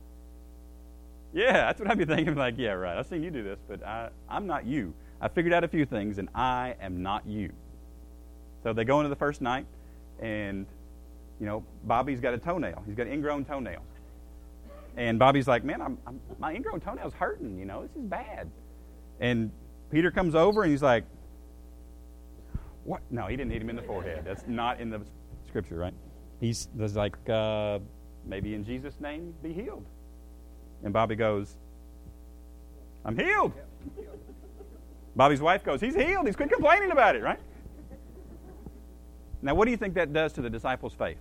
Yeah, 1.35 1.51
that's 1.51 1.81
what 1.81 1.91
I'd 1.91 1.97
be 1.97 2.05
thinking. 2.05 2.33
Like, 2.45 2.55
yeah, 2.57 2.71
right. 2.71 2.97
I've 2.97 3.07
seen 3.07 3.21
you 3.21 3.29
do 3.29 3.43
this, 3.43 3.59
but 3.67 3.85
I, 3.85 4.09
I'm 4.29 4.47
not 4.47 4.65
you. 4.65 4.93
I 5.19 5.27
figured 5.27 5.53
out 5.53 5.63
a 5.63 5.67
few 5.67 5.85
things, 5.85 6.17
and 6.17 6.29
I 6.33 6.75
am 6.81 7.03
not 7.03 7.27
you. 7.27 7.51
So 8.63 8.71
they 8.71 8.85
go 8.85 8.99
into 9.01 9.09
the 9.09 9.17
first 9.17 9.41
night, 9.41 9.65
and, 10.19 10.65
you 11.39 11.45
know, 11.45 11.63
Bobby's 11.83 12.21
got 12.21 12.33
a 12.33 12.37
toenail. 12.37 12.83
He's 12.85 12.95
got 12.95 13.07
an 13.07 13.13
ingrown 13.13 13.43
toenail. 13.43 13.83
And 14.95 15.19
Bobby's 15.19 15.47
like, 15.47 15.65
man, 15.65 15.81
I'm, 15.81 15.97
I'm, 16.07 16.21
my 16.39 16.53
ingrown 16.53 16.79
toenail's 16.79 17.13
hurting. 17.13 17.59
You 17.59 17.65
know, 17.65 17.81
this 17.81 17.91
is 17.91 18.03
bad. 18.03 18.49
And 19.19 19.51
Peter 19.91 20.11
comes 20.11 20.35
over 20.35 20.63
and 20.63 20.71
he's 20.71 20.83
like, 20.83 21.03
what? 22.85 23.01
No, 23.09 23.27
he 23.27 23.35
didn't 23.35 23.51
hit 23.51 23.61
him 23.61 23.69
in 23.69 23.75
the 23.75 23.81
forehead. 23.81 24.23
That's 24.25 24.45
not 24.47 24.79
in 24.79 24.89
the 24.89 25.01
scripture, 25.47 25.75
right? 25.75 25.93
He's, 26.39 26.69
he's 26.79 26.95
like, 26.95 27.17
uh, 27.29 27.79
maybe 28.25 28.53
in 28.53 28.63
Jesus' 28.63 29.01
name, 29.01 29.33
be 29.43 29.51
healed. 29.51 29.85
And 30.83 30.93
Bobby 30.93 31.15
goes, 31.15 31.55
I'm 33.03 33.17
healed. 33.17 33.53
Bobby's 35.15 35.41
wife 35.41 35.63
goes, 35.63 35.81
He's 35.81 35.95
healed. 35.95 36.25
He's 36.25 36.35
quit 36.35 36.51
complaining 36.51 36.91
about 36.91 37.15
it, 37.15 37.23
right? 37.23 37.39
Now, 39.41 39.53
what 39.53 39.65
do 39.65 39.71
you 39.71 39.77
think 39.77 39.93
that 39.93 40.11
does 40.11 40.33
to 40.33 40.41
the 40.41 40.49
disciples' 40.49 40.93
faith? 40.93 41.17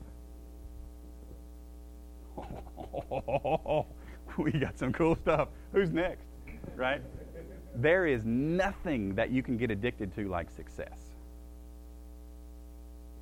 we 4.38 4.52
got 4.52 4.78
some 4.78 4.92
cool 4.92 5.16
stuff. 5.16 5.48
Who's 5.72 5.90
next? 5.90 6.26
Right? 6.76 7.02
There 7.76 8.06
is 8.06 8.24
nothing 8.24 9.14
that 9.16 9.30
you 9.30 9.42
can 9.42 9.56
get 9.56 9.70
addicted 9.70 10.14
to 10.16 10.28
like 10.28 10.50
success. 10.50 10.98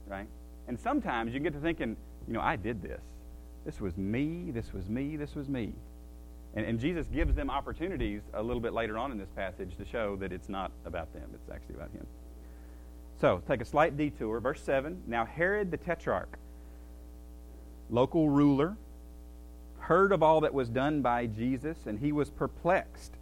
Right? 0.07 0.29
And 0.69 0.79
sometimes 0.79 1.35
you 1.35 1.41
get 1.41 1.53
to 1.55 1.61
thinking, 1.61 1.97
you 2.27 2.35
know, 2.35 2.41
I 2.41 2.57
did 2.57 2.83
this. 2.83 3.03
This 3.65 3.81
was 3.81 3.97
me, 3.97 4.51
this 4.51 4.73
was 4.73 4.89
me, 4.89 5.17
this 5.17 5.35
was 5.35 5.49
me. 5.49 5.73
And, 6.55 6.67
and 6.67 6.79
Jesus 6.79 7.07
gives 7.07 7.35
them 7.35 7.51
opportunities 7.51 8.23
a 8.35 8.43
little 8.43 8.61
bit 8.61 8.73
later 8.73 8.99
on 8.99 9.11
in 9.11 9.19
this 9.19 9.31
passage 9.35 9.77
to 9.77 9.85
show 9.85 10.17
that 10.17 10.33
it's 10.33 10.49
not 10.49 10.71
about 10.85 11.13
them, 11.13 11.31
it's 11.35 11.51
actually 11.51 11.77
about 11.77 11.91
Him. 11.93 12.07
So, 13.21 13.43
take 13.47 13.61
a 13.61 13.65
slight 13.65 13.97
detour. 13.97 14.41
Verse 14.41 14.61
7 14.63 15.03
Now 15.07 15.25
Herod 15.25 15.71
the 15.71 15.77
Tetrarch, 15.77 16.39
local 17.89 18.29
ruler, 18.29 18.77
heard 19.79 20.13
of 20.13 20.23
all 20.23 20.41
that 20.41 20.55
was 20.55 20.69
done 20.69 21.03
by 21.03 21.27
Jesus, 21.27 21.77
and 21.87 21.99
he 21.99 22.13
was 22.13 22.31
perplexed. 22.31 23.13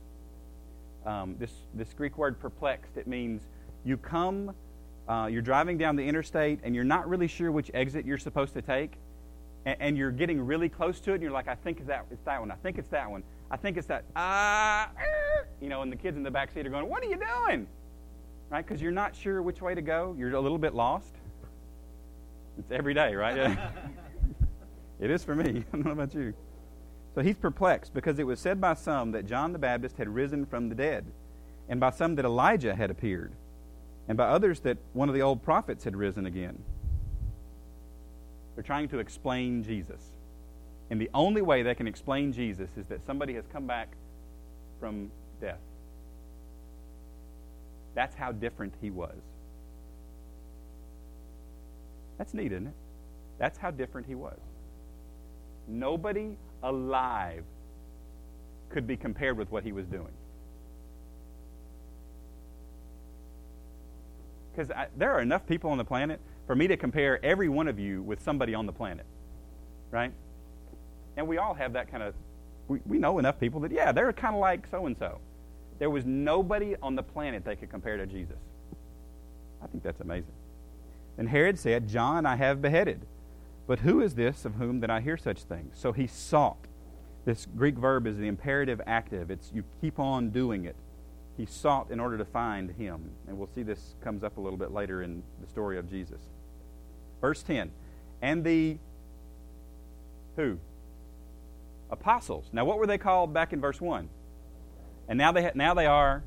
Um, 1.07 1.37
this, 1.39 1.53
this 1.75 1.93
Greek 1.95 2.19
word 2.19 2.39
perplexed, 2.39 2.97
it 2.97 3.07
means 3.07 3.43
you 3.85 3.97
come, 3.97 4.55
uh, 5.09 5.29
you're 5.31 5.43
driving 5.43 5.79
down 5.79 5.97
the 5.97 6.07
interstate, 6.07 6.61
and 6.63 6.75
you're 6.75 6.85
not 6.85 7.09
really 7.09 7.27
sure 7.27 7.51
which 7.51 7.71
exit 7.73 8.05
you're 8.05 8.19
supposed 8.19 8.53
to 8.55 8.63
take, 8.63 8.93
and, 9.65 9.77
and 9.81 9.99
you're 9.99 10.11
getting 10.11 10.41
really 10.41 10.69
close 10.69 11.01
to 11.01 11.13
it, 11.13 11.15
and 11.15 11.23
you're 11.23 11.33
like, 11.33 11.49
I 11.49 11.55
think 11.55 11.79
it's 11.79 11.89
that, 11.89 12.07
it's 12.11 12.25
that 12.25 12.41
one. 12.41 12.51
I 12.51 12.57
think 12.57 12.79
it's 12.79 12.91
that 12.91 13.11
one. 13.11 13.23
I 13.51 13.57
think 13.57 13.77
it's 13.77 13.87
that. 13.89 14.05
Ah, 14.15 14.89
uh, 14.89 15.45
you 15.61 15.69
know, 15.69 15.83
and 15.83 15.91
the 15.91 15.97
kids 15.97 16.17
in 16.17 16.23
the 16.23 16.31
back 16.31 16.53
seat 16.53 16.67
are 16.67 16.71
going, 16.71 16.89
What 16.89 17.03
are 17.03 17.09
you 17.09 17.17
doing? 17.17 17.67
Right? 18.49 18.67
Because 18.67 18.81
you're 18.81 18.93
not 18.93 19.15
sure 19.15 19.43
which 19.43 19.61
way 19.61 19.75
to 19.75 19.83
go. 19.83 20.15
You're 20.19 20.35
a 20.35 20.41
little 20.41 20.59
bit 20.59 20.75
lost. 20.75 21.15
It's 22.59 22.71
every 22.71 22.95
day, 22.95 23.15
right? 23.15 23.37
it 25.01 25.11
is 25.11 25.25
for 25.25 25.35
me. 25.35 25.65
I 25.73 25.77
don't 25.77 25.87
know 25.87 25.93
about 25.93 26.15
you. 26.15 26.35
So 27.15 27.23
he's 27.23 27.37
perplexed 27.37 27.93
because 27.93 28.19
it 28.19 28.27
was 28.27 28.39
said 28.39 28.61
by 28.61 28.75
some 28.75 29.13
that 29.13 29.27
John 29.27 29.53
the 29.53 29.59
Baptist 29.59 29.97
had 29.97 30.09
risen 30.09 30.47
from 30.47 30.69
the 30.69 30.75
dead, 30.75 31.07
and 31.69 31.81
by 31.81 31.91
some 31.91 32.15
that 32.17 32.25
Elijah 32.25 32.75
had 32.75 32.91
appeared, 32.91 33.33
and 34.09 34.17
by 34.17 34.29
others 34.29 34.61
that 34.61 34.79
one 34.93 35.09
of 35.09 35.15
the 35.15 35.23
old 35.23 35.43
prophets 35.43 35.85
had 35.85 35.97
risen 35.97 36.27
again. 36.27 36.63
They're 38.55 38.65
trying 38.65 38.89
to 38.89 38.99
explain 38.99 39.63
Jesus. 39.63 40.03
And 40.91 41.01
the 41.01 41.11
only 41.15 41.41
way 41.41 41.63
they 41.63 41.75
can 41.75 41.87
explain 41.87 42.33
Jesus 42.33 42.71
is 42.77 42.87
that 42.87 43.05
somebody 43.05 43.35
has 43.35 43.47
come 43.53 43.67
back 43.67 43.89
from 44.81 45.11
death. 45.41 45.61
That's 47.95 48.15
how 48.15 48.33
different 48.33 48.75
he 48.81 48.91
was. 48.91 49.17
That's 52.19 52.35
neat, 52.35 52.53
isn't 52.53 52.67
it? 52.67 52.75
That's 53.39 53.57
how 53.57 53.71
different 53.71 54.07
he 54.07 54.15
was. 54.15 54.39
Nobody 55.67 56.37
alive 56.63 57.45
could 58.69 58.87
be 58.87 58.97
compared 58.97 59.39
with 59.39 59.51
what 59.51 59.65
he 59.65 59.73
was 59.73 59.87
doing. 59.87 60.13
Because 64.53 64.71
there 64.97 65.13
are 65.13 65.21
enough 65.21 65.47
people 65.47 65.71
on 65.71 65.79
the 65.79 65.85
planet 65.85 66.21
for 66.51 66.57
me 66.57 66.67
to 66.67 66.77
compare 66.77 67.25
every 67.25 67.49
one 67.49 67.69
of 67.69 67.79
you 67.79 68.03
with 68.03 68.21
somebody 68.21 68.57
on 68.57 68.67
the 68.67 68.73
planet, 68.73 69.07
right? 69.93 70.11
And 71.17 71.29
we 71.29 71.39
all 71.39 71.55
have 71.55 71.75
that 71.75 71.89
kind 71.89 72.03
of, 72.03 72.13
we, 72.67 72.81
we 72.85 72.99
know 72.99 73.21
enough 73.21 73.39
people 73.39 73.61
that, 73.61 73.71
yeah, 73.71 73.93
they're 73.93 74.13
kind 74.13 74.35
of 74.35 74.41
like 74.41 74.67
so 74.69 74.87
and 74.87 74.99
so. 74.99 75.21
There 75.79 75.91
was 75.91 76.05
nobody 76.05 76.75
on 76.83 76.97
the 76.97 77.05
planet 77.05 77.45
they 77.45 77.55
could 77.55 77.71
compare 77.71 77.97
to 77.99 78.05
Jesus. 78.05 78.41
I 79.63 79.69
think 79.69 79.85
that's 79.85 80.01
amazing. 80.01 80.33
Then 81.17 81.29
Herod 81.29 81.57
said, 81.57 81.87
John 81.87 82.27
I 82.27 82.35
have 82.35 82.61
beheaded. 82.61 83.07
But 83.69 83.79
who 83.79 84.01
is 84.01 84.17
this 84.17 84.45
of 84.45 84.57
whom 84.57 84.81
that 84.81 84.91
I 84.91 84.99
hear 84.99 85.17
such 85.17 85.45
things? 85.45 85.77
So 85.79 85.93
he 85.93 86.09
sought. 86.09 86.67
This 87.27 87.47
Greek 87.47 87.77
verb 87.77 88.09
is 88.09 88.17
the 88.17 88.27
imperative 88.27 88.81
active. 88.89 89.31
It's 89.31 89.53
you 89.55 89.63
keep 89.81 90.01
on 90.01 90.31
doing 90.31 90.65
it 90.65 90.75
he 91.41 91.47
sought 91.47 91.91
in 91.91 91.99
order 91.99 92.19
to 92.19 92.25
find 92.25 92.71
him. 92.71 93.11
And 93.27 93.39
we'll 93.39 93.49
see 93.55 93.63
this 93.63 93.95
comes 94.03 94.23
up 94.23 94.37
a 94.37 94.41
little 94.41 94.59
bit 94.59 94.73
later 94.73 95.03
in 95.03 95.23
the 95.41 95.47
story 95.49 95.79
of 95.79 95.89
Jesus. 95.89 96.21
Verse 97.21 97.43
10. 97.43 97.71
And 98.23 98.45
the 98.45 98.79
who? 100.37 100.59
Apostles. 101.91 102.47
Now 102.53 102.65
what 102.65 102.79
were 102.79 102.87
they 102.87 102.99
called 102.99 103.35
back 103.35 103.53
in 103.53 103.61
verse 103.61 103.81
1? 103.81 104.09
And 105.09 105.19
now 105.19 105.33
they 105.33 105.45
ha- 105.45 105.53
now 105.55 105.75
they 105.75 105.87
are 105.87 106.23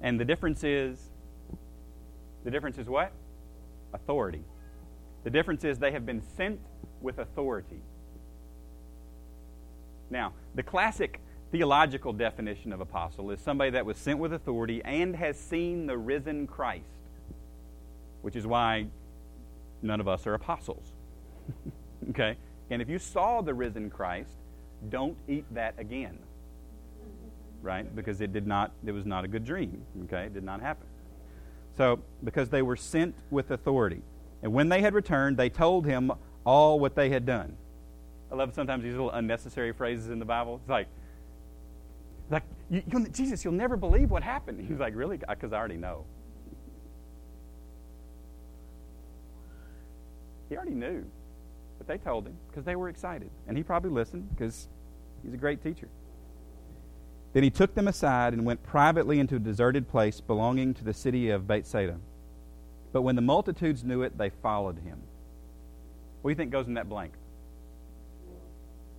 and 0.00 0.18
the 0.18 0.24
difference 0.24 0.64
is 0.64 1.10
the 2.44 2.50
difference 2.50 2.78
is 2.78 2.88
what? 2.88 3.12
Authority. 3.92 4.44
The 5.24 5.30
difference 5.30 5.64
is 5.64 5.78
they 5.78 5.92
have 5.92 6.06
been 6.06 6.22
sent 6.36 6.60
with 7.00 7.18
authority. 7.18 7.82
Now, 10.10 10.32
the 10.54 10.62
classic 10.62 11.20
theological 11.50 12.12
definition 12.12 12.72
of 12.72 12.80
apostle 12.80 13.30
is 13.30 13.40
somebody 13.40 13.70
that 13.70 13.84
was 13.84 13.96
sent 13.96 14.18
with 14.18 14.32
authority 14.32 14.82
and 14.84 15.16
has 15.16 15.38
seen 15.38 15.86
the 15.86 15.96
risen 15.96 16.46
Christ, 16.46 16.84
which 18.22 18.36
is 18.36 18.46
why 18.46 18.86
none 19.82 20.00
of 20.00 20.08
us 20.08 20.26
are 20.26 20.34
apostles. 20.34 20.92
okay? 22.10 22.36
And 22.70 22.82
if 22.82 22.88
you 22.88 22.98
saw 22.98 23.40
the 23.40 23.54
risen 23.54 23.90
Christ, 23.90 24.36
don't 24.88 25.16
eat 25.26 25.44
that 25.52 25.74
again. 25.78 26.18
Right? 27.62 27.94
Because 27.94 28.20
it 28.20 28.32
did 28.32 28.46
not 28.46 28.72
it 28.86 28.92
was 28.92 29.06
not 29.06 29.24
a 29.24 29.28
good 29.28 29.44
dream. 29.44 29.82
Okay? 30.04 30.24
It 30.24 30.34
did 30.34 30.44
not 30.44 30.60
happen. 30.60 30.86
So, 31.76 32.00
because 32.24 32.48
they 32.48 32.62
were 32.62 32.76
sent 32.76 33.14
with 33.30 33.50
authority. 33.50 34.02
And 34.42 34.52
when 34.52 34.68
they 34.68 34.80
had 34.80 34.94
returned, 34.94 35.36
they 35.36 35.48
told 35.48 35.86
him 35.86 36.12
all 36.44 36.80
what 36.80 36.94
they 36.94 37.10
had 37.10 37.24
done. 37.24 37.56
I 38.30 38.34
love 38.34 38.54
sometimes 38.54 38.82
these 38.82 38.92
little 38.92 39.10
unnecessary 39.10 39.72
phrases 39.72 40.10
in 40.10 40.18
the 40.18 40.24
Bible. 40.24 40.56
It's 40.56 40.68
like, 40.68 40.88
like, 42.30 42.42
you, 42.68 42.82
Jesus, 43.10 43.44
you'll 43.44 43.54
never 43.54 43.76
believe 43.76 44.10
what 44.10 44.22
happened. 44.22 44.66
He's 44.68 44.78
like, 44.78 44.94
really? 44.94 45.16
Because 45.16 45.52
I 45.52 45.56
already 45.56 45.76
know. 45.76 46.04
He 50.48 50.56
already 50.56 50.74
knew. 50.74 51.04
But 51.78 51.86
they 51.86 51.98
told 51.98 52.26
him 52.26 52.36
because 52.48 52.64
they 52.64 52.76
were 52.76 52.88
excited. 52.88 53.30
And 53.46 53.56
he 53.56 53.62
probably 53.62 53.90
listened 53.90 54.28
because 54.30 54.68
he's 55.22 55.34
a 55.34 55.38
great 55.38 55.62
teacher. 55.62 55.88
Then 57.32 57.42
he 57.42 57.50
took 57.50 57.74
them 57.74 57.88
aside 57.88 58.32
and 58.32 58.44
went 58.44 58.62
privately 58.62 59.20
into 59.20 59.36
a 59.36 59.38
deserted 59.38 59.88
place 59.88 60.20
belonging 60.20 60.74
to 60.74 60.84
the 60.84 60.94
city 60.94 61.30
of 61.30 61.46
Bethsaida. 61.46 61.98
But 62.92 63.02
when 63.02 63.16
the 63.16 63.22
multitudes 63.22 63.84
knew 63.84 64.02
it, 64.02 64.16
they 64.16 64.30
followed 64.30 64.78
him. 64.78 65.02
What 66.22 66.30
do 66.30 66.32
you 66.32 66.36
think 66.36 66.50
goes 66.50 66.66
in 66.66 66.74
that 66.74 66.88
blank? 66.88 67.12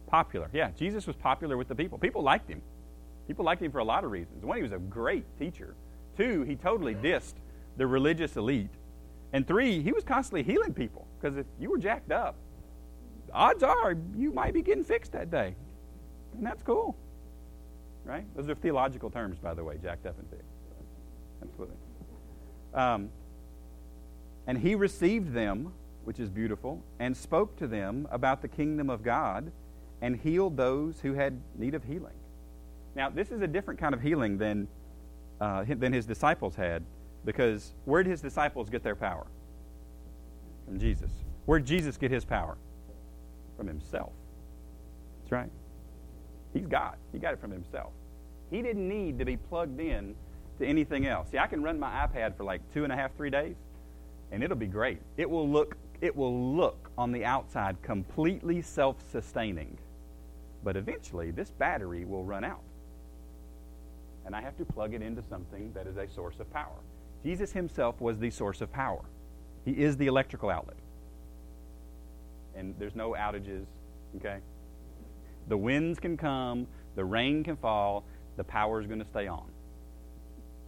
Popular. 0.08 0.50
Yeah, 0.54 0.72
Jesus 0.72 1.06
was 1.06 1.16
popular 1.16 1.58
with 1.58 1.68
the 1.68 1.76
people. 1.76 1.98
People 1.98 2.22
liked 2.24 2.50
him. 2.50 2.62
People 3.28 3.46
liked 3.46 3.62
him 3.62 3.72
for 3.72 3.80
a 3.80 3.84
lot 3.84 4.04
of 4.04 4.12
reasons. 4.12 4.46
One, 4.46 4.58
he 4.58 4.64
was 4.64 4.72
a 4.72 4.80
great 4.80 5.26
teacher. 5.38 5.76
Two, 6.18 6.44
he 6.44 6.56
totally 6.56 6.96
dissed 6.96 7.34
the 7.78 7.86
religious 7.86 8.38
elite. 8.38 8.72
And 9.34 9.46
three, 9.46 9.82
he 9.82 9.92
was 9.92 10.04
constantly 10.04 10.44
healing 10.44 10.74
people. 10.74 11.08
Because 11.20 11.38
if 11.38 11.46
you 11.60 11.70
were 11.70 11.78
jacked 11.78 12.12
up, 12.12 12.36
odds 13.34 13.64
are 13.64 13.96
you 14.16 14.32
might 14.32 14.54
be 14.54 14.62
getting 14.62 14.84
fixed 14.84 15.12
that 15.12 15.30
day. 15.30 15.56
And 16.36 16.46
that's 16.46 16.64
cool. 16.64 16.96
Right? 18.06 18.26
Those 18.36 18.50
are 18.50 18.56
theological 18.56 19.10
terms, 19.10 19.38
by 19.38 19.54
the 19.54 19.64
way, 19.64 19.78
jacked 19.82 20.06
up 20.06 20.18
and 20.18 20.30
fixed. 20.30 20.46
Absolutely. 21.42 21.76
Um, 22.74 23.10
and 24.48 24.58
he 24.58 24.76
received 24.76 25.34
them, 25.34 25.74
which 26.06 26.20
is 26.20 26.30
beautiful, 26.30 26.84
and 27.00 27.16
spoke 27.16 27.56
to 27.58 27.68
them 27.68 28.08
about 28.12 28.42
the 28.42 28.48
kingdom 28.48 28.90
of 28.90 29.04
God 29.04 29.52
and 30.02 30.16
healed 30.16 30.58
those 30.58 31.00
who 31.02 31.14
had 31.14 31.40
need 31.58 31.76
of 31.76 31.84
healing. 31.84 32.14
Now, 32.96 33.10
this 33.10 33.32
is 33.32 33.42
a 33.42 33.48
different 33.48 33.80
kind 33.80 33.94
of 33.94 34.02
healing 34.02 34.38
than, 34.38 34.68
uh, 35.40 35.66
than 35.68 35.94
his 35.94 36.06
disciples 36.06 36.56
had, 36.56 36.84
because 37.26 37.74
where 37.86 38.02
did 38.02 38.10
his 38.10 38.22
disciples 38.22 38.70
get 38.70 38.82
their 38.82 38.96
power? 38.96 39.28
From 40.70 40.80
Jesus. 40.80 41.10
Where 41.48 41.58
did 41.58 41.68
Jesus 41.68 41.98
get 41.98 42.12
his 42.12 42.24
power? 42.24 42.56
From 43.58 43.68
himself. 43.68 44.12
That's 45.22 45.32
right. 45.32 45.50
He's 46.54 46.68
God. 46.68 46.96
He 47.12 47.18
got 47.18 47.34
it 47.34 47.42
from 47.42 47.50
himself. 47.50 47.92
He 48.52 48.62
didn't 48.62 48.88
need 48.88 49.18
to 49.18 49.26
be 49.26 49.36
plugged 49.36 49.80
in 49.80 50.14
to 50.60 50.68
anything 50.68 51.08
else. 51.08 51.32
See, 51.32 51.40
I 51.40 51.48
can 51.48 51.64
run 51.64 51.80
my 51.80 52.08
iPad 52.08 52.38
for 52.38 52.44
like 52.44 52.62
two 52.72 52.84
and 52.84 52.94
a 52.94 52.96
half, 52.96 53.16
three 53.18 53.32
days, 53.32 53.56
and 54.32 54.44
it'll 54.44 54.56
be 54.58 54.68
great. 54.68 55.00
It 55.18 55.28
will 55.28 55.50
look, 55.50 55.76
it 56.02 56.16
will 56.16 56.56
look 56.56 56.92
on 57.00 57.12
the 57.12 57.26
outside 57.26 57.82
completely 57.82 58.62
self-sustaining 58.62 59.76
But 60.64 60.76
eventually, 60.76 61.32
this 61.32 61.52
battery 61.52 62.06
will 62.06 62.24
run 62.24 62.44
out. 62.44 62.62
And 64.26 64.36
I 64.36 64.42
have 64.42 64.58
to 64.58 64.66
plug 64.66 64.94
it 64.94 65.02
into 65.02 65.24
something 65.24 65.72
that 65.74 65.88
is 65.88 65.98
a 65.98 66.08
source 66.08 66.40
of 66.40 66.52
power. 66.54 66.78
Jesus 67.24 67.52
himself 67.52 68.00
was 68.02 68.20
the 68.20 68.30
source 68.30 68.62
of 68.62 68.72
power, 68.72 69.02
he 69.66 69.72
is 69.72 69.98
the 69.98 70.08
electrical 70.08 70.50
outlet. 70.50 70.78
And 72.56 72.76
there's 72.80 72.96
no 72.96 73.12
outages, 73.12 73.66
okay? 74.18 74.38
The 75.48 75.58
winds 75.58 76.00
can 76.00 76.18
come, 76.18 76.68
the 76.96 77.06
rain 77.06 77.44
can 77.44 77.56
fall, 77.58 78.06
the 78.38 78.44
power 78.44 78.80
is 78.80 78.88
going 78.88 79.00
to 79.00 79.06
stay 79.06 79.28
on. 79.28 79.46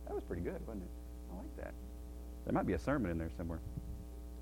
That 0.05 0.15
was 0.15 0.23
pretty 0.23 0.41
good, 0.41 0.59
wasn't 0.65 0.83
it? 0.83 0.89
I 1.31 1.37
like 1.37 1.57
that. 1.57 1.73
There 2.45 2.53
might 2.53 2.67
be 2.67 2.73
a 2.73 2.79
sermon 2.79 3.11
in 3.11 3.17
there 3.17 3.31
somewhere. 3.37 3.59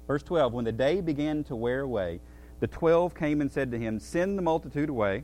Verse 0.08 0.24
12 0.24 0.53
When 0.53 0.65
the 0.65 0.72
day 0.72 1.01
began 1.01 1.44
to 1.46 1.56
wear 1.56 1.82
away, 1.82 2.20
the 2.60 2.68
twelve 2.68 3.15
came 3.15 3.41
and 3.41 3.51
said 3.51 3.72
to 3.72 3.79
him, 3.79 4.00
Send 4.00 4.38
the 4.38 4.41
multitude 4.41 4.89
away, 4.89 5.24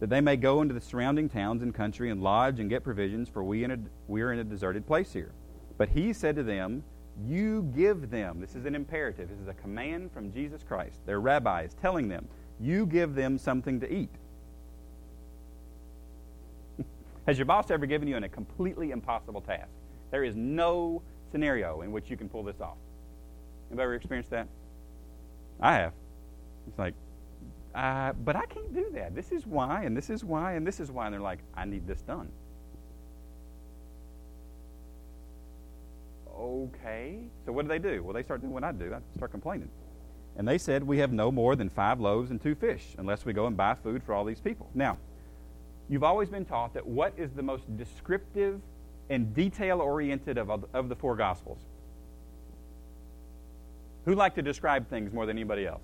that 0.00 0.08
they 0.08 0.20
may 0.20 0.36
go 0.36 0.62
into 0.62 0.74
the 0.74 0.80
surrounding 0.80 1.28
towns 1.28 1.62
and 1.62 1.74
country 1.74 2.10
and 2.10 2.22
lodge 2.22 2.60
and 2.60 2.70
get 2.70 2.82
provisions, 2.82 3.28
for 3.28 3.44
we, 3.44 3.64
in 3.64 3.70
a, 3.70 3.78
we 4.08 4.22
are 4.22 4.32
in 4.32 4.38
a 4.38 4.44
deserted 4.44 4.86
place 4.86 5.12
here. 5.12 5.32
But 5.76 5.90
he 5.90 6.12
said 6.12 6.36
to 6.36 6.42
them, 6.42 6.82
You 7.28 7.70
give 7.74 8.10
them. 8.10 8.40
This 8.40 8.54
is 8.54 8.64
an 8.64 8.74
imperative. 8.74 9.28
This 9.28 9.38
is 9.38 9.48
a 9.48 9.54
command 9.54 10.12
from 10.12 10.32
Jesus 10.32 10.62
Christ. 10.62 11.04
Their 11.06 11.20
rabbi 11.20 11.62
is 11.62 11.74
telling 11.74 12.08
them, 12.08 12.28
You 12.60 12.86
give 12.86 13.14
them 13.14 13.38
something 13.38 13.80
to 13.80 13.92
eat. 13.92 14.10
Has 17.26 17.38
your 17.38 17.46
boss 17.46 17.70
ever 17.70 17.86
given 17.86 18.08
you 18.08 18.16
a 18.16 18.28
completely 18.28 18.90
impossible 18.90 19.40
task? 19.40 19.70
There 20.10 20.24
is 20.24 20.36
no 20.36 21.02
scenario 21.30 21.82
in 21.82 21.92
which 21.92 22.10
you 22.10 22.16
can 22.16 22.28
pull 22.28 22.42
this 22.42 22.60
off. 22.60 22.76
Anybody 23.70 23.84
ever 23.84 23.94
experienced 23.94 24.30
that? 24.30 24.48
I 25.60 25.74
have. 25.74 25.92
It's 26.66 26.78
like, 26.78 26.94
uh, 27.74 28.12
but 28.24 28.36
I 28.36 28.44
can't 28.46 28.74
do 28.74 28.90
that. 28.94 29.14
This 29.14 29.32
is 29.32 29.46
why, 29.46 29.84
and 29.84 29.96
this 29.96 30.10
is 30.10 30.24
why, 30.24 30.54
and 30.54 30.66
this 30.66 30.80
is 30.80 30.90
why. 30.90 31.06
And 31.06 31.14
they're 31.14 31.20
like, 31.20 31.38
I 31.54 31.64
need 31.64 31.86
this 31.86 32.02
done. 32.02 32.30
Okay. 36.38 37.18
So 37.44 37.52
what 37.52 37.62
do 37.62 37.68
they 37.68 37.78
do? 37.78 38.02
Well, 38.02 38.14
they 38.14 38.22
start 38.22 38.40
doing 38.40 38.52
what 38.52 38.64
I 38.64 38.72
do. 38.72 38.94
I 38.94 38.98
start 39.16 39.30
complaining. 39.30 39.68
And 40.36 40.48
they 40.48 40.58
said, 40.58 40.82
We 40.82 40.98
have 40.98 41.12
no 41.12 41.30
more 41.30 41.56
than 41.56 41.68
five 41.68 42.00
loaves 42.00 42.30
and 42.30 42.40
two 42.40 42.54
fish, 42.54 42.94
unless 42.98 43.24
we 43.24 43.32
go 43.32 43.46
and 43.46 43.56
buy 43.56 43.74
food 43.74 44.02
for 44.02 44.14
all 44.14 44.24
these 44.24 44.40
people. 44.40 44.70
Now, 44.74 44.98
you've 45.88 46.04
always 46.04 46.30
been 46.30 46.44
taught 46.44 46.74
that 46.74 46.86
what 46.86 47.12
is 47.16 47.32
the 47.32 47.42
most 47.42 47.76
descriptive 47.76 48.60
and 49.10 49.34
detail 49.34 49.80
oriented 49.80 50.38
of, 50.38 50.64
of 50.72 50.88
the 50.88 50.96
four 50.96 51.16
Gospels? 51.16 51.58
Who 54.04 54.14
like 54.14 54.34
to 54.34 54.42
describe 54.42 54.88
things 54.88 55.12
more 55.12 55.26
than 55.26 55.36
anybody 55.36 55.66
else? 55.66 55.82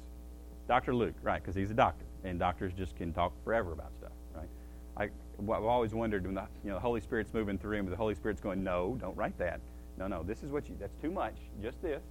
Dr. 0.66 0.94
Luke, 0.94 1.14
right, 1.22 1.40
because 1.40 1.54
he's 1.54 1.70
a 1.70 1.74
doctor, 1.74 2.04
and 2.24 2.38
doctors 2.38 2.72
just 2.74 2.96
can 2.96 3.12
talk 3.12 3.32
forever 3.44 3.72
about 3.72 3.92
stuff, 3.96 4.12
right? 4.34 4.48
I, 4.96 5.04
I've 5.40 5.64
always 5.64 5.94
wondered 5.94 6.26
when 6.26 6.34
the, 6.34 6.46
you 6.64 6.70
know, 6.70 6.74
the 6.74 6.80
Holy 6.80 7.00
Spirit's 7.00 7.32
moving 7.32 7.58
through 7.58 7.78
him, 7.78 7.88
the 7.88 7.96
Holy 7.96 8.14
Spirit's 8.14 8.40
going, 8.40 8.64
no, 8.64 8.96
don't 9.00 9.16
write 9.16 9.38
that. 9.38 9.60
No, 9.98 10.06
no, 10.06 10.22
this 10.22 10.42
is 10.44 10.50
what 10.50 10.68
you, 10.68 10.76
that's 10.78 10.96
too 11.02 11.10
much, 11.10 11.34
just 11.60 11.82
this. 11.82 12.02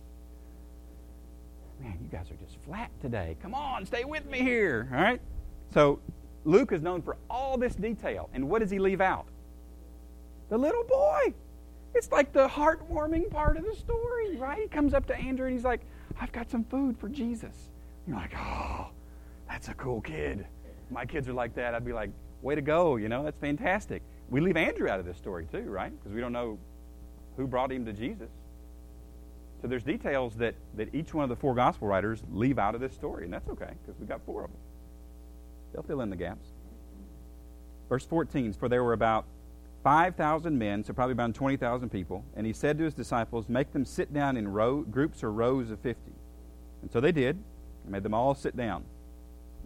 Man, 1.81 1.97
you 2.01 2.09
guys 2.09 2.29
are 2.29 2.35
just 2.35 2.57
flat 2.65 2.91
today. 3.01 3.37
Come 3.41 3.53
on, 3.53 3.85
stay 3.85 4.03
with 4.03 4.25
me 4.29 4.39
here, 4.39 4.89
all 4.91 4.99
right? 4.99 5.21
So 5.73 5.99
Luke 6.43 6.73
is 6.73 6.81
known 6.81 7.01
for 7.01 7.15
all 7.29 7.57
this 7.57 7.75
detail, 7.75 8.29
and 8.33 8.49
what 8.49 8.59
does 8.59 8.69
he 8.69 8.79
leave 8.79 8.99
out? 8.99 9.27
The 10.49 10.57
little 10.57 10.83
boy. 10.83 11.33
It's 11.95 12.11
like 12.11 12.33
the 12.33 12.47
heartwarming 12.47 13.31
part 13.31 13.57
of 13.57 13.63
the 13.63 13.73
story, 13.75 14.35
right? 14.35 14.59
He 14.61 14.67
comes 14.67 14.93
up 14.93 15.05
to 15.07 15.15
Andrew 15.15 15.47
and 15.47 15.55
he's 15.55 15.63
like, 15.63 15.81
I've 16.19 16.31
got 16.31 16.49
some 16.49 16.63
food 16.65 16.97
for 16.97 17.09
Jesus. 17.09 17.71
You're 18.05 18.17
like, 18.17 18.33
oh, 18.37 18.89
that's 19.47 19.69
a 19.69 19.73
cool 19.73 20.01
kid. 20.01 20.45
My 20.91 21.05
kids 21.05 21.27
are 21.27 21.33
like 21.33 21.55
that. 21.55 21.73
I'd 21.73 21.85
be 21.85 21.93
like, 21.93 22.11
way 22.41 22.55
to 22.55 22.61
go, 22.61 22.97
you 22.97 23.09
know, 23.09 23.23
that's 23.23 23.39
fantastic. 23.39 24.03
We 24.29 24.41
leave 24.41 24.57
Andrew 24.57 24.89
out 24.89 24.99
of 24.99 25.05
this 25.05 25.17
story 25.17 25.47
too, 25.51 25.63
right? 25.63 25.91
Because 25.97 26.13
we 26.13 26.21
don't 26.21 26.33
know 26.33 26.59
who 27.37 27.47
brought 27.47 27.71
him 27.71 27.85
to 27.85 27.93
Jesus. 27.93 28.29
So 29.61 29.67
there's 29.67 29.83
details 29.83 30.35
that, 30.35 30.55
that 30.75 30.93
each 30.93 31.13
one 31.13 31.23
of 31.23 31.29
the 31.29 31.35
four 31.35 31.55
gospel 31.55 31.87
writers 31.87 32.21
leave 32.31 32.59
out 32.59 32.75
of 32.75 32.81
this 32.81 32.93
story, 32.93 33.23
and 33.23 33.33
that's 33.33 33.47
okay, 33.49 33.71
because 33.81 33.99
we've 33.99 34.09
got 34.09 34.21
four 34.25 34.43
of 34.43 34.51
them. 34.51 34.59
They'll 35.73 35.83
fill 35.83 36.01
in 36.01 36.09
the 36.09 36.15
gaps. 36.15 36.47
Verse 37.89 38.05
14, 38.05 38.53
for 38.53 38.69
there 38.69 38.83
were 38.83 38.93
about 38.93 39.25
5,000 39.83 40.57
men, 40.57 40.83
so 40.83 40.93
probably 40.93 41.13
about 41.13 41.33
20,000 41.33 41.89
people, 41.89 42.23
and 42.35 42.45
he 42.45 42.53
said 42.53 42.77
to 42.77 42.83
his 42.83 42.93
disciples, 42.93 43.47
make 43.47 43.71
them 43.73 43.85
sit 43.85 44.13
down 44.13 44.37
in 44.37 44.47
row, 44.47 44.81
groups 44.81 45.23
or 45.23 45.31
rows 45.31 45.71
of 45.71 45.79
50. 45.79 46.11
And 46.81 46.91
so 46.91 46.99
they 46.99 47.11
did, 47.11 47.37
and 47.83 47.91
made 47.91 48.03
them 48.03 48.13
all 48.13 48.35
sit 48.35 48.55
down. 48.55 48.83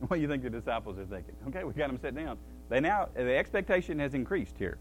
What 0.08 0.16
do 0.16 0.22
you 0.22 0.28
think 0.28 0.42
the 0.42 0.50
disciples 0.50 0.98
are 0.98 1.06
thinking? 1.06 1.36
Okay, 1.50 1.64
we 1.64 1.74
got 1.74 1.88
them 1.88 2.00
sit 2.02 2.16
down. 2.16 2.38
They 2.70 2.80
now, 2.80 3.10
the 3.16 3.38
expectation 3.38 4.00
has 4.00 4.16
increased 4.16 4.56
here, 4.58 4.80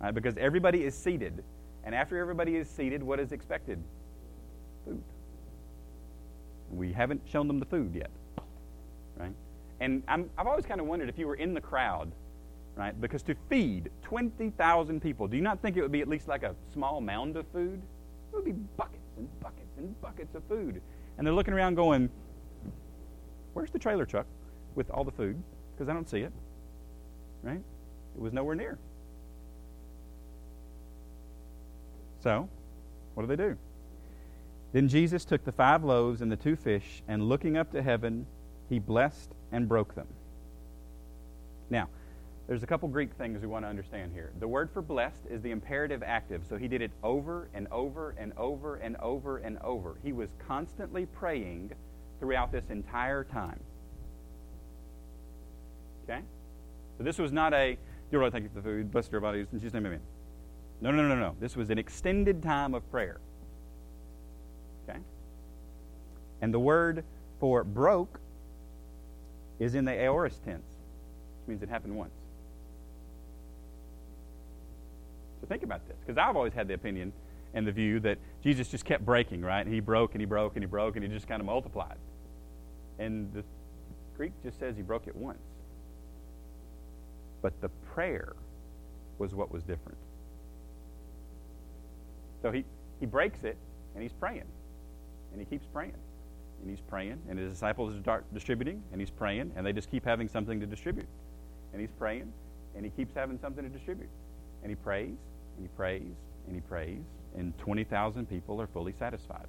right, 0.00 0.14
because 0.14 0.38
everybody 0.38 0.84
is 0.84 0.96
seated. 0.96 1.44
And 1.88 1.94
after 1.94 2.18
everybody 2.18 2.56
is 2.56 2.68
seated, 2.68 3.02
what 3.02 3.18
is 3.18 3.32
expected? 3.32 3.82
Food. 4.84 5.02
We 6.70 6.92
haven't 6.92 7.22
shown 7.24 7.48
them 7.48 7.58
the 7.58 7.64
food 7.64 7.94
yet, 7.94 8.10
right? 9.16 9.32
And 9.80 10.02
i 10.06 10.18
have 10.18 10.46
always 10.46 10.66
kind 10.66 10.82
of 10.82 10.86
wondered 10.86 11.08
if 11.08 11.16
you 11.16 11.26
were 11.26 11.36
in 11.36 11.54
the 11.54 11.62
crowd, 11.62 12.12
right? 12.76 13.00
Because 13.00 13.22
to 13.22 13.34
feed 13.48 13.90
20,000 14.02 15.00
people, 15.00 15.28
do 15.28 15.38
you 15.38 15.42
not 15.42 15.62
think 15.62 15.78
it 15.78 15.80
would 15.80 15.90
be 15.90 16.02
at 16.02 16.08
least 16.08 16.28
like 16.28 16.42
a 16.42 16.54
small 16.74 17.00
mound 17.00 17.38
of 17.38 17.46
food? 17.54 17.80
It 18.32 18.36
would 18.36 18.44
be 18.44 18.52
buckets 18.52 19.08
and 19.16 19.26
buckets 19.40 19.78
and 19.78 19.98
buckets 20.02 20.34
of 20.34 20.42
food. 20.44 20.82
And 21.16 21.26
they're 21.26 21.32
looking 21.32 21.54
around 21.54 21.76
going, 21.76 22.10
Where's 23.54 23.70
the 23.70 23.78
trailer 23.78 24.04
truck 24.04 24.26
with 24.74 24.90
all 24.90 25.04
the 25.04 25.12
food? 25.12 25.42
Because 25.72 25.88
I 25.88 25.94
don't 25.94 26.10
see 26.10 26.20
it. 26.20 26.34
Right? 27.42 27.62
It 28.14 28.20
was 28.20 28.34
nowhere 28.34 28.56
near. 28.56 28.78
So, 32.28 32.46
what 33.14 33.22
do 33.22 33.34
they 33.34 33.42
do? 33.42 33.56
Then 34.74 34.86
Jesus 34.86 35.24
took 35.24 35.46
the 35.46 35.52
five 35.52 35.82
loaves 35.82 36.20
and 36.20 36.30
the 36.30 36.36
two 36.36 36.56
fish, 36.56 37.02
and 37.08 37.26
looking 37.26 37.56
up 37.56 37.72
to 37.72 37.80
heaven, 37.80 38.26
he 38.68 38.78
blessed 38.78 39.30
and 39.50 39.66
broke 39.66 39.94
them. 39.94 40.06
Now, 41.70 41.88
there's 42.46 42.62
a 42.62 42.66
couple 42.66 42.86
Greek 42.90 43.14
things 43.14 43.40
we 43.40 43.46
want 43.46 43.64
to 43.64 43.68
understand 43.70 44.12
here. 44.12 44.30
The 44.40 44.46
word 44.46 44.68
for 44.70 44.82
blessed 44.82 45.22
is 45.30 45.40
the 45.40 45.52
imperative 45.52 46.02
active, 46.02 46.42
so 46.46 46.58
he 46.58 46.68
did 46.68 46.82
it 46.82 46.90
over 47.02 47.48
and 47.54 47.66
over 47.70 48.14
and 48.18 48.34
over 48.36 48.76
and 48.76 48.98
over 48.98 49.38
and 49.38 49.56
over. 49.64 49.96
He 50.04 50.12
was 50.12 50.28
constantly 50.46 51.06
praying 51.06 51.72
throughout 52.20 52.52
this 52.52 52.68
entire 52.68 53.24
time. 53.24 53.60
Okay? 56.04 56.20
So 56.98 57.04
this 57.04 57.18
was 57.18 57.32
not 57.32 57.54
a, 57.54 57.78
dear 58.10 58.20
Lord, 58.20 58.32
thank 58.32 58.42
you 58.42 58.50
for 58.50 58.56
the 58.56 58.62
food, 58.62 58.92
bless 58.92 59.10
your 59.10 59.22
bodies, 59.22 59.46
in 59.50 59.60
Jesus' 59.60 59.72
name, 59.72 59.86
amen. 59.86 60.00
No, 60.80 60.90
no, 60.90 61.06
no, 61.08 61.16
no. 61.16 61.34
This 61.40 61.56
was 61.56 61.70
an 61.70 61.78
extended 61.78 62.42
time 62.42 62.74
of 62.74 62.88
prayer. 62.90 63.20
Okay? 64.88 64.98
And 66.40 66.54
the 66.54 66.60
word 66.60 67.04
for 67.40 67.64
broke 67.64 68.20
is 69.58 69.74
in 69.74 69.84
the 69.84 69.92
aorist 69.92 70.44
tense, 70.44 70.62
which 71.40 71.48
means 71.48 71.62
it 71.62 71.68
happened 71.68 71.96
once. 71.96 72.12
So 75.40 75.46
think 75.46 75.62
about 75.62 75.86
this, 75.88 75.96
because 76.04 76.18
I've 76.18 76.36
always 76.36 76.52
had 76.52 76.68
the 76.68 76.74
opinion 76.74 77.12
and 77.54 77.66
the 77.66 77.72
view 77.72 77.98
that 78.00 78.18
Jesus 78.42 78.68
just 78.68 78.84
kept 78.84 79.04
breaking, 79.04 79.40
right? 79.40 79.64
And 79.64 79.72
he 79.72 79.80
broke 79.80 80.14
and 80.14 80.20
he 80.20 80.26
broke 80.26 80.54
and 80.54 80.62
he 80.62 80.66
broke 80.66 80.96
and 80.96 81.04
he 81.04 81.10
just 81.10 81.26
kind 81.26 81.40
of 81.40 81.46
multiplied. 81.46 81.96
And 82.98 83.32
the 83.32 83.42
Greek 84.16 84.32
just 84.42 84.58
says 84.58 84.76
he 84.76 84.82
broke 84.82 85.06
it 85.06 85.16
once. 85.16 85.38
But 87.40 87.60
the 87.60 87.68
prayer 87.68 88.34
was 89.18 89.34
what 89.34 89.50
was 89.50 89.62
different. 89.62 89.98
So 92.42 92.50
he, 92.50 92.64
he 93.00 93.06
breaks 93.06 93.44
it 93.44 93.56
and 93.94 94.02
he's 94.02 94.12
praying. 94.12 94.44
And 95.32 95.40
he 95.40 95.44
keeps 95.44 95.66
praying. 95.72 95.94
And 96.60 96.70
he's 96.70 96.80
praying, 96.80 97.20
and 97.28 97.38
his 97.38 97.52
disciples 97.52 97.94
start 98.00 98.24
distributing, 98.34 98.82
and 98.90 99.00
he's 99.00 99.10
praying, 99.10 99.52
and 99.54 99.64
they 99.64 99.72
just 99.72 99.90
keep 99.90 100.04
having 100.04 100.28
something 100.28 100.58
to 100.58 100.66
distribute. 100.66 101.06
And 101.72 101.80
he's 101.80 101.92
praying, 101.98 102.32
and 102.74 102.84
he 102.84 102.90
keeps 102.90 103.14
having 103.14 103.38
something 103.38 103.62
to 103.62 103.70
distribute. 103.70 104.08
And 104.62 104.70
he 104.70 104.74
prays, 104.74 105.14
and 105.56 105.64
he 105.64 105.68
prays, 105.76 106.16
and 106.46 106.56
he 106.56 106.60
prays, 106.60 107.02
and 107.36 107.56
20,000 107.58 108.28
people 108.28 108.60
are 108.60 108.66
fully 108.66 108.92
satisfied. 108.98 109.46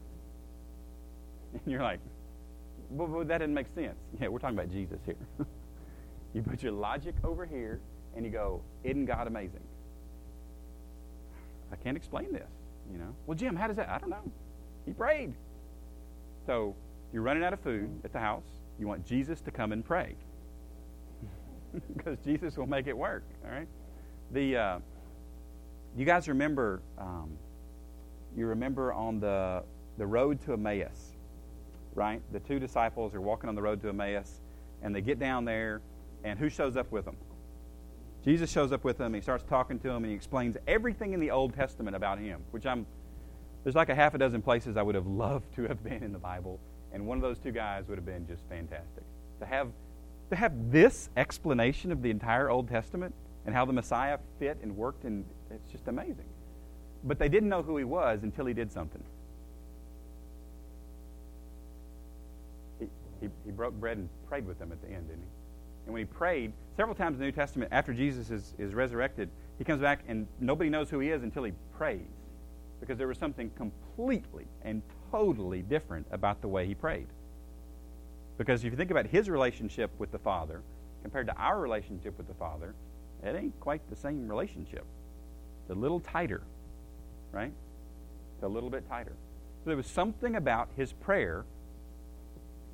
And 1.54 1.62
you're 1.66 1.82
like, 1.82 2.00
well, 2.92 3.24
that 3.26 3.40
didn't 3.40 3.56
make 3.56 3.68
sense. 3.74 3.98
Yeah, 4.22 4.28
we're 4.28 4.40
talking 4.40 4.58
about 4.58 4.72
Jesus 4.72 5.00
here. 5.06 5.16
you 6.34 6.44
put 6.44 6.62
your 6.62 6.74
logic 6.74 7.16
over 7.24 7.46
here, 7.46 7.80
and 8.16 8.24
you 8.24 8.32
go, 8.32 8.62
isn't 8.84 9.06
God 9.06 9.26
amazing? 9.26 9.64
I 11.72 11.76
can't 11.76 11.98
explain 11.98 12.34
this. 12.34 12.50
You 12.92 12.98
know, 12.98 13.16
well, 13.26 13.38
Jim, 13.38 13.56
how 13.56 13.68
does 13.68 13.78
that? 13.78 13.90
I 13.90 13.98
don't 14.00 14.10
know. 14.10 14.32
He 14.86 14.94
prayed. 14.94 15.34
So 16.46 16.76
you're 17.14 17.22
running 17.22 17.44
out 17.44 17.54
of 17.54 17.60
food 17.60 17.90
at 18.04 18.14
the 18.14 18.20
house. 18.20 18.46
You 18.80 18.88
want 18.88 19.06
Jesus 19.06 19.42
to 19.42 19.52
come 19.52 19.72
and 19.72 19.86
pray 19.86 20.16
because 21.96 22.18
Jesus 22.26 22.58
will 22.58 22.68
make 22.68 22.88
it 22.88 22.98
work. 22.98 23.24
All 23.46 23.52
right. 23.52 23.68
The 24.32 24.58
uh, 24.58 24.80
you 25.96 26.06
guys 26.06 26.28
remember? 26.28 26.82
Um, 26.98 27.32
you 28.36 28.46
remember 28.46 28.94
on 28.94 29.20
the 29.20 29.64
the 29.98 30.06
road 30.06 30.42
to 30.46 30.54
Emmaus, 30.54 31.18
right? 31.94 32.22
The 32.32 32.40
two 32.40 32.60
disciples 32.60 33.14
are 33.14 33.22
walking 33.22 33.50
on 33.50 33.56
the 33.56 33.62
road 33.62 33.82
to 33.82 33.90
Emmaus, 33.90 34.42
and 34.82 34.96
they 34.96 35.02
get 35.02 35.20
down 35.20 35.46
there, 35.46 35.82
And 36.24 36.40
who 36.40 36.50
shows 36.50 36.78
up 36.78 36.92
with 36.92 37.06
them? 37.06 37.18
Jesus 38.24 38.52
shows 38.52 38.72
up 38.72 38.84
with 38.84 38.98
them. 38.98 39.14
He 39.14 39.22
starts 39.22 39.44
talking 39.44 39.80
to 39.80 39.88
them, 39.88 40.04
and 40.04 40.08
he 40.08 40.14
explains 40.14 40.58
everything 40.68 41.14
in 41.14 41.20
the 41.20 41.32
Old 41.32 41.54
Testament 41.54 41.96
about 41.96 42.20
him, 42.20 42.42
which 42.52 42.66
I'm. 42.66 42.86
There's 43.64 43.76
like 43.76 43.90
a 43.90 43.96
half 43.96 44.14
a 44.14 44.18
dozen 44.18 44.42
places 44.42 44.78
I 44.78 44.82
would 44.82 44.96
have 44.96 45.08
loved 45.08 45.54
to 45.56 45.64
have 45.64 45.84
been 45.84 46.04
in 46.04 46.14
the 46.14 46.20
Bible, 46.20 46.60
and 46.94 47.06
one 47.06 47.18
of 47.18 47.22
those 47.22 47.40
two 47.40 47.52
guys 47.52 47.88
would 47.88 47.98
have 47.98 48.06
been 48.06 48.26
just 48.28 48.44
fantastic. 48.50 49.04
To 49.40 49.46
have, 49.46 49.70
to 50.30 50.36
have 50.36 50.72
this 50.72 51.10
explanation 51.18 51.92
of 51.92 52.02
the 52.02 52.10
entire 52.10 52.50
Old 52.50 52.70
Testament 52.70 53.14
and 53.46 53.56
how 53.56 53.66
the 53.66 53.74
Messiah 53.74 54.18
fit 54.38 54.58
and 54.62 54.76
worked, 54.76 55.04
and 55.04 55.26
it's 55.50 55.72
just 55.72 55.88
amazing. 55.88 56.26
But 57.04 57.20
they 57.20 57.30
didn't 57.30 57.50
know 57.50 57.62
who 57.62 57.78
he 57.78 57.84
was 57.84 58.24
until 58.24 58.46
he 58.46 58.54
did 58.54 58.72
something. 58.72 59.04
He, 62.80 62.88
he, 63.22 63.30
he 63.46 63.52
broke 63.52 63.74
bread 63.74 63.98
and 63.98 64.10
prayed 64.28 64.46
with 64.46 64.60
them 64.60 64.72
at 64.72 64.82
the 64.82 64.90
end, 64.90 65.08
didn't 65.08 65.24
he? 65.24 65.30
And 65.90 65.94
when 65.96 66.02
he 66.02 66.06
prayed, 66.06 66.54
several 66.78 66.96
times 66.96 67.16
in 67.16 67.20
the 67.22 67.26
New 67.26 67.32
Testament, 67.32 67.72
after 67.74 67.96
Jesus 67.96 68.30
is, 68.30 68.54
is 68.60 68.76
resurrected, 68.76 69.28
he 69.58 69.64
comes 69.64 69.82
back 69.82 70.04
and 70.08 70.28
nobody 70.40 70.70
knows 70.70 70.88
who 70.88 71.00
he 71.00 71.10
is 71.10 71.24
until 71.24 71.44
he 71.44 71.52
prays. 71.76 72.06
Because 72.80 73.00
there 73.00 73.08
was 73.08 73.18
something 73.18 73.50
completely 73.58 74.46
and 74.62 74.84
totally 75.10 75.64
different 75.64 76.06
about 76.12 76.42
the 76.42 76.48
way 76.48 76.68
he 76.68 76.76
prayed. 76.76 77.08
Because 78.38 78.64
if 78.64 78.72
you 78.72 78.78
think 78.78 78.92
about 78.92 79.08
his 79.08 79.32
relationship 79.32 79.90
with 79.98 80.12
the 80.12 80.20
Father 80.20 80.62
compared 81.02 81.26
to 81.26 81.36
our 81.38 81.60
relationship 81.60 82.16
with 82.20 82.28
the 82.28 82.36
Father, 82.36 82.76
it 83.24 83.36
ain't 83.36 83.60
quite 83.60 83.82
the 83.90 83.96
same 83.96 84.28
relationship. 84.28 84.86
It's 85.64 85.72
a 85.72 85.80
little 85.80 86.02
tighter, 86.02 86.44
right? 87.32 87.52
It's 88.36 88.44
a 88.44 88.48
little 88.48 88.70
bit 88.70 88.88
tighter. 88.88 89.14
So 89.64 89.72
there 89.72 89.76
was 89.76 89.88
something 89.88 90.36
about 90.36 90.70
his 90.78 90.94
prayer 90.94 91.46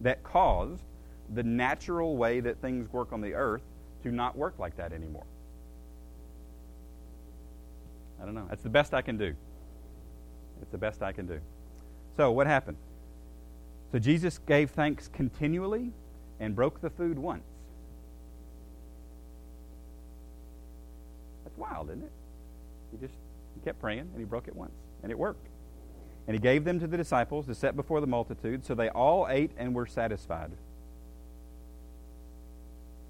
that 0.01 0.21
caused 0.21 0.83
the 1.33 1.43
natural 1.43 2.17
way 2.17 2.39
that 2.39 2.61
things 2.61 2.91
work 2.91 3.11
on 3.11 3.21
the 3.21 3.33
earth 3.33 3.63
to 4.03 4.11
not 4.11 4.37
work 4.37 4.59
like 4.59 4.77
that 4.77 4.93
anymore. 4.93 5.25
I 8.21 8.25
don't 8.25 8.35
know. 8.35 8.45
That's 8.49 8.63
the 8.63 8.69
best 8.69 8.93
I 8.93 9.01
can 9.01 9.17
do. 9.17 9.35
It's 10.61 10.71
the 10.71 10.77
best 10.77 11.01
I 11.01 11.11
can 11.11 11.27
do. 11.27 11.39
So, 12.15 12.31
what 12.31 12.47
happened? 12.47 12.77
So, 13.91 13.99
Jesus 13.99 14.37
gave 14.37 14.71
thanks 14.71 15.09
continually 15.09 15.91
and 16.39 16.55
broke 16.55 16.81
the 16.81 16.89
food 16.89 17.19
once. 17.19 17.43
That's 21.43 21.57
wild, 21.57 21.89
isn't 21.89 22.03
it? 22.03 22.11
He 22.91 22.97
just 22.97 23.15
he 23.55 23.61
kept 23.61 23.79
praying 23.79 23.99
and 24.11 24.17
he 24.17 24.25
broke 24.25 24.47
it 24.47 24.55
once, 24.55 24.73
and 25.03 25.11
it 25.11 25.17
worked. 25.17 25.47
And 26.27 26.33
he 26.33 26.39
gave 26.39 26.63
them 26.63 26.79
to 26.79 26.87
the 26.87 26.97
disciples 26.97 27.45
to 27.47 27.55
set 27.55 27.75
before 27.75 28.01
the 28.01 28.07
multitude, 28.07 28.65
so 28.65 28.73
they 28.73 28.89
all 28.89 29.27
ate 29.29 29.51
and 29.57 29.75
were 29.75 29.85
satisfied. 29.85 30.51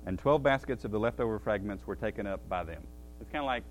And 0.06 0.20
12 0.20 0.44
baskets 0.44 0.86
of 0.86 0.92
the 0.92 1.00
leftover 1.00 1.40
fragments 1.40 1.88
were 1.88 1.96
taken 1.96 2.28
up 2.28 2.48
by 2.48 2.64
them. 2.64 2.84
It's 3.20 3.30
kind 3.30 3.42
of 3.42 3.48
like, 3.48 3.64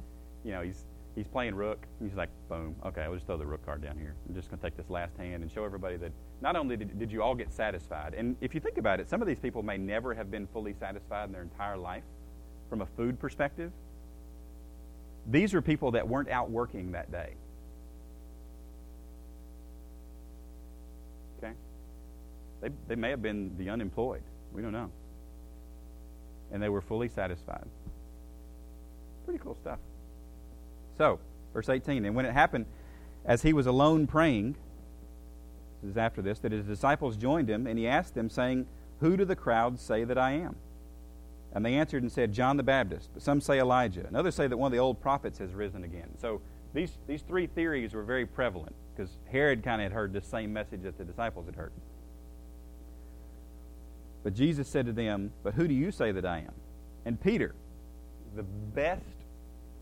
you 0.44 0.53
know, 0.53 0.62
he's 0.62 0.85
he's 1.14 1.29
playing 1.29 1.55
rook. 1.55 1.87
He's 2.03 2.14
like, 2.14 2.31
boom, 2.49 2.75
okay, 2.85 3.03
I'll 3.03 3.14
just 3.14 3.27
throw 3.27 3.37
the 3.37 3.47
rook 3.47 3.64
card 3.64 3.83
down 3.83 3.97
here. 3.97 4.14
I'm 4.29 4.35
just 4.35 4.51
going 4.51 4.59
to 4.59 4.64
take 4.64 4.77
this 4.77 4.90
last 4.90 5.16
hand 5.16 5.42
and 5.42 5.51
show 5.51 5.64
everybody 5.64 5.97
that 5.99 6.12
not 6.40 6.57
only 6.57 6.77
did, 6.77 6.99
did 6.99 7.12
you 7.12 7.23
all 7.23 7.35
get 7.35 7.53
satisfied, 7.53 8.14
and 8.14 8.37
if 8.40 8.55
you 8.55 8.61
think 8.61 8.79
about 8.79 9.01
it, 9.01 9.09
some 9.09 9.23
of 9.23 9.29
these 9.29 9.38
people 9.38 9.62
may 9.62 9.79
never 9.79 10.12
have 10.14 10.31
been 10.31 10.47
fully 10.49 10.75
satisfied 10.75 11.27
in 11.27 11.33
their 11.33 11.42
entire 11.42 11.77
life 11.77 12.03
from 12.68 12.81
a 12.81 12.87
food 12.97 13.18
perspective. 13.18 13.70
These 15.31 15.55
are 15.55 15.62
people 15.62 15.92
that 15.92 16.07
weren't 16.07 16.29
out 16.29 16.51
working 16.51 16.92
that 16.92 17.11
day. 17.11 17.35
Okay? 21.38 21.53
They, 22.61 22.68
they 22.88 22.94
may 22.94 23.11
have 23.11 23.23
been 23.23 23.57
the 23.57 23.70
unemployed. 23.70 24.23
We 24.53 24.61
don't 24.61 24.73
know. 24.73 24.90
And 26.54 26.62
they 26.62 26.70
were 26.70 26.80
fully 26.80 27.08
satisfied. 27.08 27.66
Pretty 29.26 29.40
cool 29.40 29.56
stuff. 29.56 29.80
So, 30.96 31.18
verse 31.52 31.68
18, 31.68 32.06
and 32.06 32.14
when 32.14 32.24
it 32.24 32.32
happened, 32.32 32.64
as 33.26 33.42
he 33.42 33.52
was 33.52 33.66
alone 33.66 34.06
praying, 34.06 34.56
this 35.82 35.90
is 35.90 35.96
after 35.98 36.22
this, 36.22 36.38
that 36.38 36.52
his 36.52 36.64
disciples 36.64 37.16
joined 37.16 37.50
him, 37.50 37.66
and 37.66 37.78
he 37.78 37.86
asked 37.86 38.14
them, 38.14 38.30
saying, 38.30 38.66
Who 39.00 39.16
do 39.16 39.26
the 39.26 39.36
crowds 39.36 39.82
say 39.82 40.04
that 40.04 40.16
I 40.16 40.32
am? 40.32 40.56
And 41.52 41.64
they 41.64 41.74
answered 41.74 42.02
and 42.02 42.10
said, 42.10 42.32
John 42.32 42.56
the 42.56 42.62
Baptist. 42.62 43.10
But 43.12 43.22
some 43.22 43.40
say 43.40 43.58
Elijah. 43.58 44.06
And 44.06 44.16
others 44.16 44.34
say 44.34 44.46
that 44.46 44.56
one 44.56 44.68
of 44.68 44.72
the 44.72 44.78
old 44.78 45.00
prophets 45.00 45.38
has 45.38 45.52
risen 45.52 45.84
again. 45.84 46.08
So 46.20 46.40
these, 46.72 46.98
these 47.06 47.22
three 47.22 47.46
theories 47.46 47.94
were 47.94 48.02
very 48.02 48.26
prevalent 48.26 48.74
because 48.94 49.10
Herod 49.30 49.62
kind 49.62 49.80
of 49.80 49.84
had 49.84 49.92
heard 49.92 50.12
the 50.12 50.20
same 50.20 50.52
message 50.52 50.82
that 50.82 50.98
the 50.98 51.04
disciples 51.04 51.46
had 51.46 51.54
heard. 51.54 51.72
But 54.24 54.34
Jesus 54.34 54.66
said 54.66 54.87
to 54.87 54.92
them, 54.92 55.30
But 55.44 55.54
who 55.54 55.68
do 55.68 55.74
you 55.74 55.92
say 55.92 56.10
that 56.10 56.26
I 56.26 56.38
am? 56.38 56.54
And 57.04 57.20
Peter, 57.20 57.54
the 58.34 58.42
best 58.42 59.04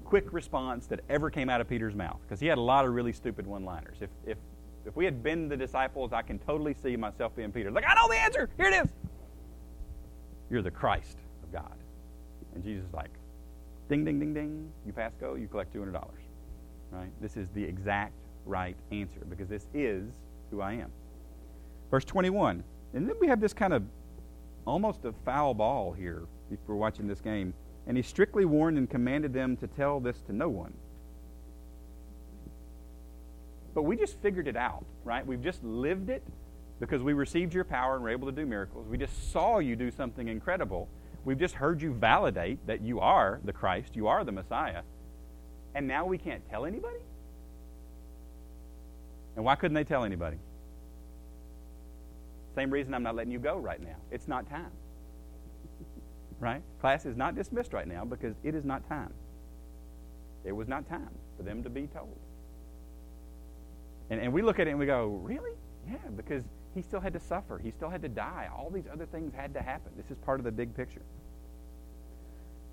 quick 0.04 0.32
response 0.32 0.86
that 0.88 1.00
ever 1.08 1.30
came 1.30 1.48
out 1.48 1.62
of 1.62 1.68
Peter's 1.68 1.94
mouth 1.94 2.18
because 2.22 2.40
he 2.40 2.46
had 2.48 2.58
a 2.58 2.60
lot 2.60 2.84
of 2.84 2.92
really 2.92 3.12
stupid 3.12 3.46
one 3.46 3.64
liners. 3.64 3.98
If, 4.00 4.10
if, 4.26 4.36
if 4.84 4.94
we 4.96 5.04
had 5.04 5.22
been 5.22 5.48
the 5.48 5.56
disciples, 5.56 6.12
I 6.12 6.22
can 6.22 6.38
totally 6.40 6.74
see 6.74 6.96
myself 6.96 7.34
being 7.36 7.52
Peter. 7.52 7.70
Like, 7.70 7.84
I 7.88 7.94
know 7.94 8.08
the 8.08 8.18
answer. 8.18 8.50
Here 8.56 8.66
it 8.66 8.74
is. 8.74 8.90
You're 10.50 10.60
the 10.60 10.70
Christ 10.70 11.16
of 11.44 11.52
God. 11.52 11.76
And 12.54 12.62
Jesus 12.62 12.84
is 12.86 12.92
like, 12.92 13.10
ding, 13.88 14.04
ding, 14.04 14.18
ding, 14.18 14.34
ding. 14.34 14.70
You 14.84 14.92
pass 14.92 15.12
go, 15.18 15.36
you 15.36 15.46
collect 15.46 15.72
$200. 15.72 16.04
Right? 16.90 17.08
This 17.20 17.36
is 17.36 17.48
the 17.54 17.62
exact 17.62 18.12
right 18.44 18.76
answer 18.90 19.20
because 19.30 19.48
this 19.48 19.68
is 19.72 20.12
who 20.50 20.60
I 20.60 20.74
am. 20.74 20.90
Verse 21.90 22.04
21. 22.04 22.64
And 22.92 23.08
then 23.08 23.16
we 23.20 23.28
have 23.28 23.40
this 23.40 23.54
kind 23.54 23.72
of 23.72 23.82
almost 24.66 25.04
a 25.04 25.12
foul 25.24 25.54
ball 25.54 25.92
here 25.92 26.24
if 26.50 26.58
we're 26.66 26.76
watching 26.76 27.06
this 27.06 27.20
game. 27.20 27.54
And 27.86 27.96
he 27.96 28.02
strictly 28.02 28.44
warned 28.44 28.78
and 28.78 28.88
commanded 28.88 29.32
them 29.32 29.56
to 29.58 29.66
tell 29.66 29.98
this 30.00 30.20
to 30.22 30.32
no 30.32 30.48
one. 30.48 30.72
But 33.74 33.82
we 33.82 33.96
just 33.96 34.20
figured 34.20 34.46
it 34.46 34.56
out, 34.56 34.84
right? 35.04 35.26
We've 35.26 35.42
just 35.42 35.64
lived 35.64 36.10
it 36.10 36.22
because 36.78 37.02
we 37.02 37.12
received 37.12 37.54
your 37.54 37.64
power 37.64 37.94
and 37.94 38.02
were 38.02 38.10
able 38.10 38.26
to 38.26 38.32
do 38.32 38.44
miracles. 38.44 38.86
We 38.88 38.98
just 38.98 39.32
saw 39.32 39.58
you 39.58 39.76
do 39.76 39.90
something 39.90 40.28
incredible. 40.28 40.88
We've 41.24 41.38
just 41.38 41.54
heard 41.54 41.80
you 41.80 41.92
validate 41.92 42.66
that 42.66 42.82
you 42.82 43.00
are 43.00 43.40
the 43.44 43.52
Christ, 43.52 43.96
you 43.96 44.08
are 44.08 44.24
the 44.24 44.32
Messiah. 44.32 44.82
And 45.74 45.88
now 45.88 46.04
we 46.04 46.18
can't 46.18 46.48
tell 46.50 46.66
anybody? 46.66 46.98
And 49.36 49.44
why 49.44 49.54
couldn't 49.54 49.74
they 49.74 49.84
tell 49.84 50.04
anybody? 50.04 50.36
Same 52.54 52.70
reason 52.70 52.94
I'm 52.94 53.02
not 53.02 53.14
letting 53.14 53.32
you 53.32 53.38
go 53.38 53.58
right 53.58 53.82
now. 53.82 53.96
It's 54.10 54.28
not 54.28 54.48
time 54.48 54.70
right? 56.42 56.60
Class 56.80 57.06
is 57.06 57.16
not 57.16 57.36
dismissed 57.36 57.72
right 57.72 57.86
now 57.86 58.04
because 58.04 58.34
it 58.42 58.54
is 58.54 58.64
not 58.64 58.86
time. 58.88 59.14
It 60.44 60.52
was 60.52 60.66
not 60.66 60.88
time 60.88 61.10
for 61.36 61.44
them 61.44 61.62
to 61.62 61.70
be 61.70 61.86
told. 61.86 62.18
And, 64.10 64.20
and 64.20 64.32
we 64.32 64.42
look 64.42 64.58
at 64.58 64.66
it 64.66 64.70
and 64.70 64.78
we 64.78 64.86
go, 64.86 65.20
really? 65.22 65.52
Yeah, 65.88 65.98
because 66.16 66.42
he 66.74 66.82
still 66.82 67.00
had 67.00 67.12
to 67.12 67.20
suffer. 67.20 67.58
He 67.58 67.70
still 67.70 67.88
had 67.88 68.02
to 68.02 68.08
die. 68.08 68.50
All 68.54 68.70
these 68.70 68.88
other 68.92 69.06
things 69.06 69.32
had 69.32 69.54
to 69.54 69.62
happen. 69.62 69.92
This 69.96 70.10
is 70.10 70.18
part 70.18 70.40
of 70.40 70.44
the 70.44 70.50
big 70.50 70.74
picture. 70.74 71.02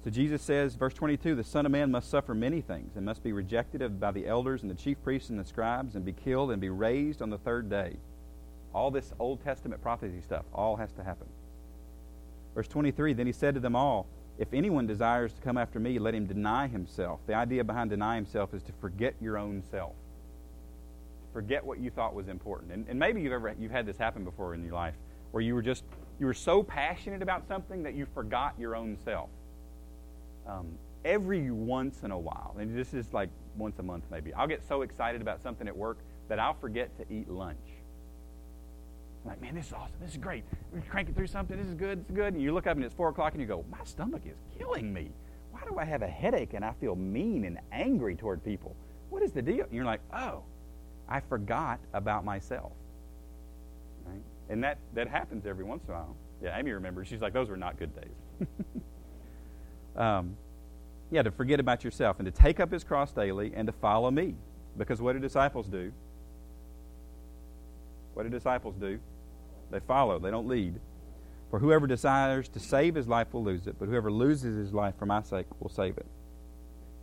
So 0.03 0.09
Jesus 0.09 0.41
says, 0.41 0.73
verse 0.73 0.95
22, 0.95 1.35
the 1.35 1.43
Son 1.43 1.65
of 1.67 1.71
Man 1.71 1.91
must 1.91 2.09
suffer 2.09 2.33
many 2.33 2.61
things 2.61 2.95
and 2.95 3.05
must 3.05 3.21
be 3.21 3.33
rejected 3.33 3.99
by 3.99 4.11
the 4.11 4.25
elders 4.25 4.63
and 4.63 4.71
the 4.71 4.75
chief 4.75 5.01
priests 5.03 5.29
and 5.29 5.39
the 5.39 5.45
scribes 5.45 5.95
and 5.95 6.03
be 6.03 6.13
killed 6.13 6.49
and 6.49 6.59
be 6.59 6.69
raised 6.69 7.21
on 7.21 7.29
the 7.29 7.37
third 7.37 7.69
day. 7.69 7.97
All 8.73 8.91
this 8.91 9.13
Old 9.19 9.43
Testament 9.43 9.81
prophecy 9.81 10.21
stuff, 10.21 10.45
all 10.53 10.75
has 10.75 10.91
to 10.93 11.03
happen. 11.03 11.27
Verse 12.55 12.67
23 12.67 13.13
Then 13.13 13.25
he 13.25 13.33
said 13.33 13.53
to 13.55 13.59
them 13.59 13.75
all, 13.75 14.07
If 14.37 14.53
anyone 14.53 14.87
desires 14.87 15.33
to 15.33 15.41
come 15.41 15.57
after 15.57 15.79
me, 15.79 15.99
let 15.99 16.13
him 16.13 16.25
deny 16.25 16.67
himself. 16.67 17.19
The 17.27 17.33
idea 17.33 17.63
behind 17.63 17.89
deny 17.89 18.15
himself 18.15 18.53
is 18.53 18.63
to 18.63 18.71
forget 18.73 19.15
your 19.21 19.37
own 19.37 19.63
self, 19.71 19.93
forget 21.33 21.65
what 21.65 21.79
you 21.79 21.89
thought 21.89 22.13
was 22.13 22.27
important. 22.27 22.71
And, 22.71 22.85
and 22.87 22.99
maybe 22.99 23.21
you've 23.21 23.33
ever 23.33 23.55
you've 23.59 23.71
had 23.71 23.85
this 23.85 23.97
happen 23.97 24.23
before 24.23 24.53
in 24.53 24.63
your 24.63 24.73
life, 24.73 24.95
where 25.31 25.41
you 25.41 25.55
were 25.55 25.61
just 25.61 25.83
you 26.19 26.25
were 26.25 26.33
so 26.33 26.63
passionate 26.63 27.21
about 27.21 27.47
something 27.47 27.83
that 27.83 27.93
you 27.93 28.05
forgot 28.13 28.53
your 28.59 28.75
own 28.75 28.97
self. 29.03 29.29
Um, 30.45 30.67
every 31.05 31.51
once 31.51 32.03
in 32.03 32.11
a 32.11 32.19
while, 32.19 32.55
and 32.59 32.77
this 32.77 32.93
is 32.93 33.13
like 33.13 33.29
once 33.55 33.79
a 33.79 33.83
month 33.83 34.03
maybe, 34.11 34.33
I'll 34.33 34.47
get 34.47 34.67
so 34.67 34.81
excited 34.81 35.21
about 35.21 35.41
something 35.41 35.67
at 35.67 35.75
work 35.75 35.99
that 36.27 36.39
I'll 36.39 36.55
forget 36.55 36.95
to 36.97 37.13
eat 37.13 37.29
lunch. 37.29 37.57
I'm 39.23 39.29
like, 39.29 39.41
man, 39.41 39.55
this 39.55 39.67
is 39.67 39.73
awesome. 39.73 39.95
This 39.99 40.11
is 40.11 40.17
great. 40.17 40.43
We're 40.71 40.81
cranking 40.81 41.13
through 41.13 41.27
something. 41.27 41.57
This 41.57 41.67
is 41.67 41.75
good. 41.75 42.05
Is 42.09 42.15
good. 42.15 42.33
And 42.33 42.41
you 42.41 42.53
look 42.53 42.67
up 42.67 42.75
and 42.75 42.85
it's 42.85 42.93
4 42.93 43.09
o'clock 43.09 43.33
and 43.33 43.41
you 43.41 43.47
go, 43.47 43.65
my 43.69 43.83
stomach 43.83 44.21
is 44.25 44.37
killing 44.57 44.93
me. 44.93 45.11
Why 45.51 45.61
do 45.67 45.77
I 45.77 45.85
have 45.85 46.01
a 46.01 46.07
headache 46.07 46.53
and 46.53 46.63
I 46.63 46.73
feel 46.73 46.95
mean 46.95 47.45
and 47.45 47.59
angry 47.71 48.15
toward 48.15 48.43
people? 48.43 48.75
What 49.09 49.23
is 49.23 49.31
the 49.31 49.41
deal? 49.41 49.65
And 49.65 49.73
you're 49.73 49.85
like, 49.85 50.01
oh, 50.13 50.43
I 51.07 51.19
forgot 51.19 51.79
about 51.93 52.23
myself. 52.23 52.71
Right? 54.05 54.21
And 54.49 54.63
that, 54.63 54.77
that 54.93 55.07
happens 55.07 55.45
every 55.45 55.65
once 55.65 55.83
in 55.87 55.93
a 55.93 55.97
while. 55.97 56.15
Yeah, 56.41 56.57
Amy 56.57 56.71
remembers. 56.71 57.07
She's 57.07 57.21
like, 57.21 57.33
those 57.33 57.49
were 57.49 57.57
not 57.57 57.77
good 57.77 57.91
days. 57.95 58.47
um, 59.97 60.37
yeah, 61.11 61.23
to 61.23 61.31
forget 61.31 61.59
about 61.59 61.83
yourself 61.83 62.19
and 62.19 62.25
to 62.25 62.31
take 62.31 62.59
up 62.59 62.71
his 62.71 62.83
cross 62.83 63.11
daily 63.11 63.51
and 63.55 63.67
to 63.67 63.73
follow 63.73 64.11
me. 64.11 64.35
Because 64.77 65.01
what 65.01 65.13
do 65.13 65.19
disciples 65.19 65.67
do? 65.67 65.91
What 68.13 68.23
do 68.23 68.29
disciples 68.29 68.75
do? 68.75 68.99
They 69.71 69.79
follow, 69.79 70.19
they 70.19 70.31
don't 70.31 70.47
lead. 70.47 70.79
For 71.49 71.59
whoever 71.59 71.87
desires 71.87 72.47
to 72.49 72.59
save 72.59 72.95
his 72.95 73.07
life 73.07 73.33
will 73.33 73.43
lose 73.43 73.67
it, 73.67 73.77
but 73.79 73.87
whoever 73.87 74.11
loses 74.11 74.55
his 74.55 74.73
life 74.73 74.95
for 74.97 75.05
my 75.05 75.21
sake 75.21 75.47
will 75.59 75.69
save 75.69 75.97
it. 75.97 76.05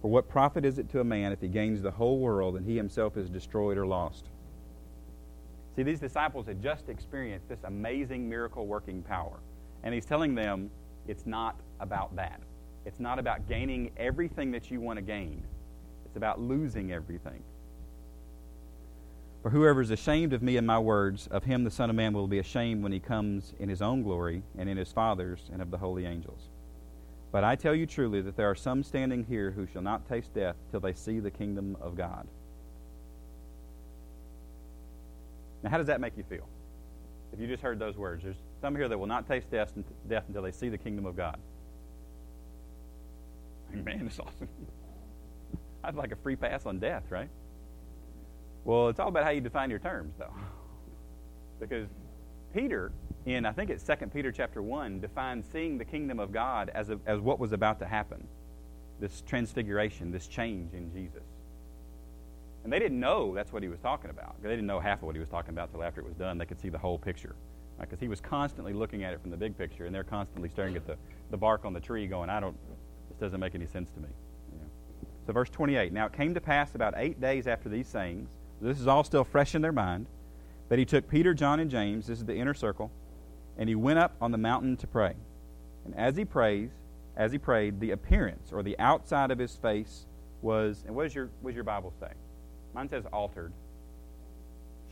For 0.00 0.08
what 0.08 0.28
profit 0.28 0.64
is 0.64 0.78
it 0.78 0.88
to 0.90 1.00
a 1.00 1.04
man 1.04 1.32
if 1.32 1.40
he 1.40 1.48
gains 1.48 1.82
the 1.82 1.90
whole 1.90 2.18
world 2.18 2.56
and 2.56 2.64
he 2.64 2.76
himself 2.76 3.16
is 3.16 3.28
destroyed 3.28 3.76
or 3.76 3.86
lost? 3.86 4.26
See, 5.74 5.82
these 5.82 6.00
disciples 6.00 6.46
had 6.46 6.62
just 6.62 6.88
experienced 6.88 7.48
this 7.48 7.64
amazing 7.64 8.28
miracle 8.28 8.66
working 8.66 9.02
power. 9.02 9.40
And 9.82 9.92
he's 9.92 10.06
telling 10.06 10.34
them 10.34 10.70
it's 11.06 11.26
not 11.26 11.60
about 11.80 12.14
that. 12.16 12.40
It's 12.84 13.00
not 13.00 13.18
about 13.18 13.48
gaining 13.48 13.90
everything 13.96 14.50
that 14.52 14.70
you 14.70 14.80
want 14.80 14.98
to 14.98 15.02
gain, 15.02 15.42
it's 16.04 16.16
about 16.16 16.40
losing 16.40 16.92
everything. 16.92 17.42
For 19.46 19.50
whoever 19.50 19.80
is 19.80 19.92
ashamed 19.92 20.32
of 20.32 20.42
me 20.42 20.56
and 20.56 20.66
my 20.66 20.80
words, 20.80 21.28
of 21.28 21.44
him 21.44 21.62
the 21.62 21.70
Son 21.70 21.88
of 21.88 21.94
Man 21.94 22.12
will 22.12 22.26
be 22.26 22.40
ashamed 22.40 22.82
when 22.82 22.90
he 22.90 22.98
comes 22.98 23.54
in 23.60 23.68
his 23.68 23.80
own 23.80 24.02
glory 24.02 24.42
and 24.58 24.68
in 24.68 24.76
his 24.76 24.90
Father's 24.90 25.50
and 25.52 25.62
of 25.62 25.70
the 25.70 25.78
holy 25.78 26.04
angels. 26.04 26.48
But 27.30 27.44
I 27.44 27.54
tell 27.54 27.72
you 27.72 27.86
truly 27.86 28.20
that 28.22 28.36
there 28.36 28.50
are 28.50 28.56
some 28.56 28.82
standing 28.82 29.22
here 29.22 29.52
who 29.52 29.68
shall 29.68 29.82
not 29.82 30.08
taste 30.08 30.34
death 30.34 30.56
till 30.72 30.80
they 30.80 30.94
see 30.94 31.20
the 31.20 31.30
kingdom 31.30 31.76
of 31.80 31.96
God. 31.96 32.26
Now, 35.62 35.70
how 35.70 35.78
does 35.78 35.86
that 35.86 36.00
make 36.00 36.16
you 36.16 36.24
feel? 36.24 36.48
If 37.32 37.38
you 37.38 37.46
just 37.46 37.62
heard 37.62 37.78
those 37.78 37.96
words, 37.96 38.24
there's 38.24 38.42
some 38.60 38.74
here 38.74 38.88
that 38.88 38.98
will 38.98 39.06
not 39.06 39.28
taste 39.28 39.48
death, 39.48 39.72
death 40.08 40.24
until 40.26 40.42
they 40.42 40.50
see 40.50 40.70
the 40.70 40.78
kingdom 40.78 41.06
of 41.06 41.16
God. 41.16 41.38
Man, 43.72 44.06
it's 44.08 44.18
awesome. 44.18 44.48
I'd 45.84 45.94
like 45.94 46.10
a 46.10 46.16
free 46.16 46.34
pass 46.34 46.66
on 46.66 46.80
death, 46.80 47.04
right? 47.10 47.28
Well, 48.66 48.88
it's 48.88 48.98
all 48.98 49.06
about 49.06 49.22
how 49.22 49.30
you 49.30 49.40
define 49.40 49.70
your 49.70 49.78
terms, 49.78 50.14
though. 50.18 50.34
because 51.60 51.88
Peter, 52.52 52.90
in 53.24 53.46
I 53.46 53.52
think 53.52 53.70
it's 53.70 53.84
2 53.84 53.94
Peter 54.12 54.32
chapter 54.32 54.60
1, 54.60 54.98
defines 54.98 55.46
seeing 55.52 55.78
the 55.78 55.84
kingdom 55.84 56.18
of 56.18 56.32
God 56.32 56.72
as, 56.74 56.90
a, 56.90 56.98
as 57.06 57.20
what 57.20 57.38
was 57.38 57.52
about 57.52 57.78
to 57.78 57.86
happen 57.86 58.26
this 58.98 59.20
transfiguration, 59.20 60.10
this 60.10 60.26
change 60.26 60.72
in 60.72 60.92
Jesus. 60.92 61.22
And 62.64 62.72
they 62.72 62.80
didn't 62.80 62.98
know 62.98 63.34
that's 63.34 63.52
what 63.52 63.62
he 63.62 63.68
was 63.68 63.78
talking 63.78 64.10
about. 64.10 64.42
They 64.42 64.48
didn't 64.48 64.66
know 64.66 64.80
half 64.80 64.98
of 64.98 65.04
what 65.04 65.14
he 65.14 65.20
was 65.20 65.28
talking 65.28 65.50
about 65.50 65.68
until 65.68 65.84
after 65.84 66.00
it 66.00 66.06
was 66.06 66.16
done. 66.16 66.36
They 66.36 66.46
could 66.46 66.58
see 66.58 66.70
the 66.70 66.78
whole 66.78 66.98
picture. 66.98 67.36
Because 67.78 67.92
right? 67.92 68.00
he 68.00 68.08
was 68.08 68.20
constantly 68.20 68.72
looking 68.72 69.04
at 69.04 69.12
it 69.12 69.20
from 69.20 69.30
the 69.30 69.36
big 69.36 69.56
picture, 69.56 69.86
and 69.86 69.94
they're 69.94 70.02
constantly 70.02 70.48
staring 70.48 70.74
at 70.74 70.86
the, 70.88 70.96
the 71.30 71.36
bark 71.36 71.64
on 71.64 71.72
the 71.72 71.78
tree, 71.78 72.08
going, 72.08 72.30
I 72.30 72.40
don't, 72.40 72.56
this 73.10 73.18
doesn't 73.20 73.38
make 73.38 73.54
any 73.54 73.66
sense 73.66 73.90
to 73.92 74.00
me. 74.00 74.08
So, 75.26 75.32
verse 75.32 75.50
28 75.50 75.92
Now 75.92 76.06
it 76.06 76.12
came 76.12 76.34
to 76.34 76.40
pass 76.40 76.74
about 76.74 76.94
eight 76.96 77.20
days 77.20 77.46
after 77.46 77.68
these 77.68 77.88
sayings 77.88 78.30
this 78.60 78.80
is 78.80 78.86
all 78.86 79.04
still 79.04 79.24
fresh 79.24 79.54
in 79.54 79.62
their 79.62 79.72
mind. 79.72 80.06
But 80.68 80.78
he 80.78 80.84
took 80.84 81.08
Peter, 81.08 81.34
John, 81.34 81.60
and 81.60 81.70
James, 81.70 82.06
this 82.06 82.18
is 82.18 82.24
the 82.24 82.36
inner 82.36 82.54
circle, 82.54 82.90
and 83.56 83.68
he 83.68 83.74
went 83.74 83.98
up 83.98 84.16
on 84.20 84.32
the 84.32 84.38
mountain 84.38 84.76
to 84.78 84.86
pray. 84.86 85.14
And 85.84 85.94
as 85.94 86.16
he 86.16 86.24
prays, 86.24 86.70
as 87.16 87.32
he 87.32 87.38
prayed, 87.38 87.80
the 87.80 87.92
appearance 87.92 88.52
or 88.52 88.62
the 88.62 88.78
outside 88.78 89.30
of 89.30 89.38
his 89.38 89.54
face 89.54 90.06
was, 90.42 90.82
and 90.86 90.94
what 90.94 91.04
does 91.04 91.14
your, 91.14 91.30
what 91.40 91.50
does 91.50 91.54
your 91.54 91.64
Bible 91.64 91.92
say? 92.00 92.10
Mine 92.74 92.88
says 92.88 93.04
altered. 93.12 93.52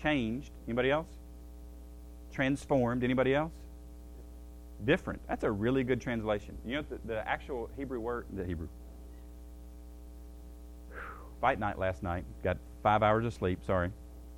Changed. 0.00 0.50
Anybody 0.66 0.90
else? 0.90 1.08
Transformed. 2.32 3.04
Anybody 3.04 3.34
else? 3.34 3.52
Different. 4.84 5.20
That's 5.28 5.44
a 5.44 5.50
really 5.50 5.84
good 5.84 6.00
translation. 6.00 6.56
You 6.64 6.76
know 6.76 6.84
the, 6.88 6.98
the 7.06 7.28
actual 7.28 7.68
Hebrew 7.76 8.00
word, 8.00 8.26
the 8.32 8.44
Hebrew. 8.44 8.68
Fight 11.40 11.58
night 11.58 11.78
last 11.78 12.02
night. 12.02 12.24
Got 12.42 12.56
five 12.84 13.02
hours 13.02 13.24
of 13.24 13.34
sleep, 13.34 13.58
sorry. 13.66 13.90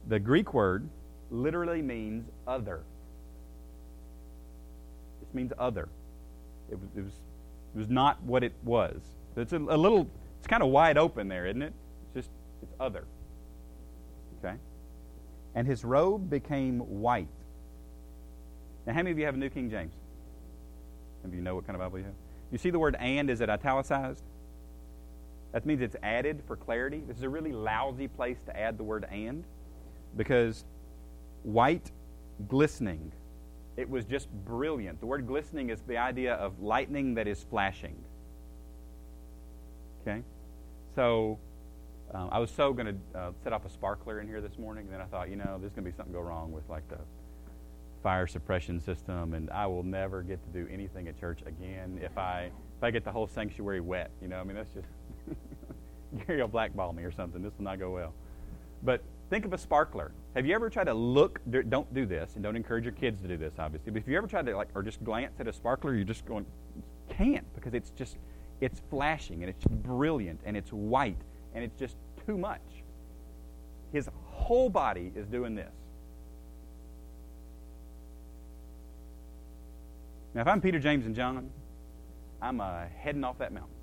The 0.09 0.21
Greek 0.21 0.55
word 0.55 0.89
literally 1.31 1.83
means 1.83 2.31
other. 2.47 2.81
This 5.21 5.35
means 5.35 5.53
other. 5.59 5.89
It 6.71 6.79
was, 6.79 6.89
it 6.97 7.03
was, 7.03 7.13
it 7.75 7.79
was 7.79 7.89
not 7.89 8.23
what 8.23 8.45
it 8.45 8.55
was. 8.65 8.97
It's 9.37 9.53
a, 9.53 9.57
a 9.57 9.77
little, 9.77 10.09
it's 10.39 10.47
kind 10.47 10.63
of 10.63 10.71
wide 10.71 10.97
open 10.97 11.29
there, 11.29 11.47
isn't 11.47 11.61
it? 11.61 11.73
It's 12.15 12.27
just, 12.27 12.31
it's 12.63 12.73
other. 12.79 13.05
Okay? 14.39 14.55
And 15.57 15.67
his 15.67 15.85
robe 15.85 16.31
became 16.31 16.79
white. 16.79 17.27
Now, 18.87 18.93
how 18.93 19.01
many 19.01 19.11
of 19.11 19.19
you 19.19 19.25
have 19.25 19.35
a 19.35 19.39
New 19.39 19.51
King 19.51 19.69
James? 19.69 19.93
Some 21.21 21.33
of 21.33 21.35
you 21.35 21.43
know 21.43 21.57
what 21.57 21.67
kind 21.67 21.75
of 21.75 21.81
Bible 21.81 21.99
you 21.99 22.05
have? 22.05 22.15
You 22.53 22.59
see 22.59 22.71
the 22.71 22.79
word 22.79 22.97
and, 23.01 23.29
is 23.29 23.41
it 23.41 23.51
italicized? 23.51 24.23
That 25.57 25.65
means 25.65 25.81
it's 25.81 25.97
added 26.03 26.43
for 26.47 26.55
clarity. 26.55 27.03
This 27.09 27.17
is 27.17 27.23
a 27.23 27.31
really 27.31 27.53
lousy 27.55 28.09
place 28.09 28.37
to 28.45 28.55
add 28.55 28.77
the 28.77 28.85
word 28.85 29.07
and 29.11 29.43
because 30.15 30.67
white 31.45 31.93
glistening, 32.47 33.11
it 33.79 33.89
was 33.89 34.05
just 34.05 34.31
brilliant. 34.45 35.01
The 35.01 35.07
word 35.07 35.27
glistening 35.27 35.71
is 35.71 35.81
the 35.81 35.97
idea 35.97 36.35
of 36.35 36.61
lightning 36.61 37.15
that 37.15 37.27
is 37.27 37.43
flashing. 37.43 37.97
Okay? 40.03 40.21
So 40.95 41.39
um, 42.13 42.29
I 42.31 42.39
was 42.39 42.51
so 42.51 42.75
going 42.75 42.89
to 43.15 43.19
uh, 43.19 43.31
set 43.43 43.55
off 43.55 43.65
a 43.65 43.71
sparkler 43.71 44.21
in 44.21 44.29
here 44.29 44.43
this 44.43 44.59
morning, 44.59 44.85
and 44.85 44.93
then 44.93 45.01
I 45.01 45.07
thought, 45.07 45.31
you 45.31 45.37
know, 45.37 45.57
there's 45.59 45.73
going 45.73 45.87
to 45.87 45.91
be 45.91 45.97
something 45.97 46.13
go 46.13 46.21
wrong 46.21 46.53
with 46.53 46.69
like 46.69 46.87
the 46.91 46.99
fire 48.03 48.27
suppression 48.27 48.79
system, 48.79 49.33
and 49.33 49.49
I 49.49 49.67
will 49.67 49.85
never 49.85 50.23
get 50.23 50.39
to 50.45 50.51
do 50.51 50.71
anything 50.71 51.09
at 51.09 51.19
church 51.19 51.41
again 51.47 51.99
if 52.03 52.19
I 52.19 52.51
if 52.77 52.85
I 52.85 52.91
get 52.91 53.05
the 53.05 53.11
whole 53.11 53.27
sanctuary 53.27 53.81
wet. 53.81 54.11
You 54.21 54.29
know, 54.29 54.39
I 54.39 54.45
mean 54.45 54.55
that's 54.55 54.75
just 54.75 54.87
Gary 56.27 56.41
will 56.41 56.49
blackball 56.49 56.93
me 56.93 57.03
or 57.03 57.13
something. 57.13 57.43
This 57.43 57.53
will 57.59 57.65
not 57.65 57.79
go 57.79 57.91
well. 57.91 58.15
But 58.83 59.03
think 59.31 59.45
of 59.45 59.53
a 59.53 59.59
sparkler. 59.59 60.13
Have 60.35 60.47
you 60.47 60.55
ever 60.55 60.71
tried 60.71 60.85
to 60.85 60.95
look? 60.95 61.41
Don't 61.69 61.93
do 61.95 62.07
this, 62.07 62.35
and 62.35 62.43
don't 62.43 62.57
encourage 62.57 62.85
your 62.85 62.93
kids 62.93 63.23
to 63.23 63.29
do 63.29 63.37
this, 63.37 63.55
obviously. 63.59 63.91
But 63.93 64.03
if 64.03 64.09
you 64.09 64.17
ever 64.17 64.27
tried 64.27 64.47
to 64.47 64.57
like, 64.57 64.69
or 64.75 64.83
just 64.83 65.03
glance 65.03 65.41
at 65.41 65.49
a 65.49 65.53
sparkler, 65.53 65.95
you're 65.95 66.05
just 66.05 66.27
going, 66.27 66.47
can't 67.09 67.47
because 67.55 67.75
it's 67.75 67.91
just, 67.91 68.17
it's 68.61 68.81
flashing 68.91 69.43
and 69.43 69.51
it's 69.51 69.65
brilliant 69.65 70.41
and 70.45 70.57
it's 70.57 70.71
white 70.71 71.21
and 71.55 71.65
it's 71.65 71.79
just 71.79 71.97
too 72.27 72.37
much. 72.37 72.61
His 73.93 74.09
whole 74.25 74.69
body 74.69 75.13
is 75.15 75.27
doing 75.27 75.55
this. 75.55 75.73
Now, 80.35 80.43
if 80.43 80.49
I'm 80.49 80.61
Peter, 80.61 80.79
James, 80.79 81.07
and 81.07 81.15
John, 81.17 81.51
I'm 82.43 82.61
uh, 82.61 82.85
heading 82.99 83.25
off 83.25 83.39
that 83.39 83.53
mountain 83.53 83.76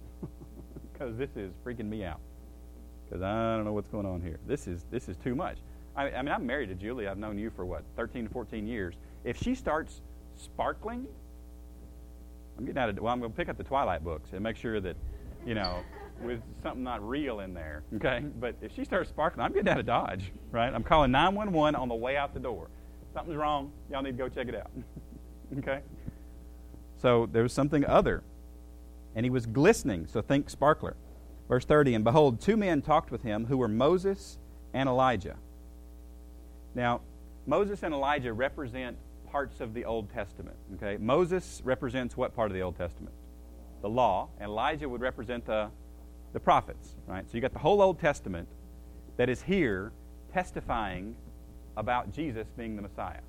because 0.94 1.18
this 1.18 1.36
is 1.36 1.52
freaking 1.66 1.90
me 1.90 2.06
out. 2.06 2.20
Because 3.06 3.22
I 3.22 3.56
don't 3.56 3.66
know 3.66 3.74
what's 3.74 3.90
going 3.90 4.06
on 4.06 4.22
here. 4.22 4.40
This 4.48 4.68
is 4.68 4.86
this 4.90 5.10
is 5.10 5.18
too 5.18 5.36
much. 5.36 5.58
I, 5.96 6.12
I 6.12 6.22
mean, 6.22 6.34
I'm 6.34 6.46
married 6.46 6.70
to 6.70 6.76
Julie. 6.76 7.08
I've 7.08 7.18
known 7.18 7.38
you 7.38 7.50
for 7.50 7.66
what 7.66 7.84
13 7.96 8.28
to 8.28 8.34
14 8.34 8.68
years. 8.68 8.96
If 9.24 9.38
she 9.38 9.56
starts 9.56 10.02
sparkling, 10.36 11.06
I'm 12.58 12.66
getting 12.66 12.82
out 12.82 12.90
of. 12.90 13.00
Well, 13.00 13.14
I'm 13.14 13.20
going 13.20 13.32
to 13.32 13.38
pick 13.38 13.50
up 13.50 13.58
the 13.58 13.64
Twilight 13.64 14.04
books 14.04 14.30
and 14.34 14.42
make 14.42 14.58
sure 14.58 14.80
that, 14.80 14.96
you 15.46 15.54
know, 15.54 15.84
with 16.22 16.42
something 16.62 16.84
not 16.84 17.08
real 17.08 17.42
in 17.42 17.54
there. 17.54 17.84
Okay, 17.96 18.24
but 18.40 18.56
if 18.62 18.74
she 18.76 18.86
starts 18.86 19.10
sparkling, 19.10 19.46
I'm 19.46 19.54
getting 19.54 19.70
out 19.70 19.80
of 19.80 19.86
Dodge. 19.86 20.32
Right? 20.52 20.74
I'm 20.74 20.84
calling 20.84 21.12
911 21.12 21.76
on 21.76 21.90
the 21.90 21.96
way 21.96 22.18
out 22.18 22.34
the 22.34 22.40
door. 22.40 22.70
Something's 23.14 23.38
wrong. 23.38 23.72
Y'all 23.92 24.02
need 24.02 24.18
to 24.18 24.24
go 24.24 24.30
check 24.30 24.48
it 24.48 24.56
out. 24.56 24.72
okay. 25.60 25.82
So 26.98 27.28
there 27.32 27.44
was 27.44 27.54
something 27.54 27.86
other 27.86 28.24
and 29.16 29.26
he 29.26 29.30
was 29.30 29.46
glistening. 29.46 30.08
So 30.08 30.22
think 30.22 30.50
sparkler. 30.50 30.96
Verse 31.48 31.66
30 31.66 31.96
And 31.96 32.04
behold, 32.04 32.42
two 32.42 32.58
men 32.58 32.82
talked 32.82 33.12
with 33.12 33.24
him 33.24 33.46
who 33.46 33.58
were 33.58 33.68
Moses 33.68 34.38
and 34.74 34.90
Elijah. 34.90 35.36
Now, 36.76 37.02
Moses 37.46 37.84
and 37.84 37.94
Elijah 37.94 38.34
represent 38.34 38.98
parts 39.30 39.62
of 39.62 39.74
the 39.74 39.86
Old 39.86 40.12
Testament. 40.12 40.58
Okay? 40.76 40.98
Moses 40.98 41.62
represents 41.64 42.18
what 42.18 42.36
part 42.36 42.50
of 42.50 42.56
the 42.56 42.62
Old 42.62 42.78
Testament? 42.78 43.14
The 43.82 43.90
law. 43.90 44.30
And 44.40 44.50
Elijah 44.50 44.88
would 44.88 45.02
represent 45.02 45.46
the, 45.46 45.70
the 46.32 46.40
prophets. 46.40 46.96
Right? 47.08 47.30
So 47.30 47.36
you 47.36 47.42
got 47.42 47.54
the 47.54 47.60
whole 47.60 47.82
Old 47.82 48.00
Testament 48.00 48.48
that 49.18 49.30
is 49.30 49.42
here 49.42 49.92
testifying 50.32 51.16
about 51.78 52.12
Jesus 52.12 52.48
being 52.58 52.76
the 52.76 52.82
Messiah. 52.82 53.22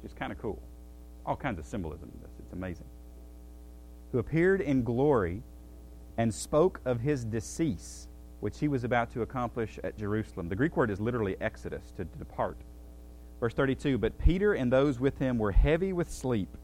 Which 0.00 0.12
is 0.12 0.18
kind 0.18 0.32
of 0.32 0.38
cool. 0.38 0.62
All 1.26 1.36
kinds 1.36 1.58
of 1.58 1.66
symbolism 1.66 2.10
in 2.14 2.20
this. 2.20 2.30
It's 2.38 2.52
amazing 2.52 2.86
who 4.14 4.20
appeared 4.20 4.60
in 4.60 4.84
glory 4.84 5.42
and 6.18 6.32
spoke 6.32 6.80
of 6.84 7.00
his 7.00 7.24
decease, 7.24 8.06
which 8.38 8.60
he 8.60 8.68
was 8.68 8.84
about 8.84 9.10
to 9.10 9.22
accomplish 9.22 9.76
at 9.82 9.98
Jerusalem. 9.98 10.48
The 10.48 10.54
Greek 10.54 10.76
word 10.76 10.88
is 10.88 11.00
literally 11.00 11.34
exodus, 11.40 11.90
to, 11.96 12.04
depart. 12.04 12.56
Verse 13.40 13.54
32 13.54 13.98
But 13.98 14.16
Peter 14.16 14.54
and 14.54 14.72
those 14.72 15.00
with 15.00 15.18
him 15.18 15.36
were 15.36 15.50
heavy 15.50 15.92
with 15.92 16.08
sleep, 16.08 16.56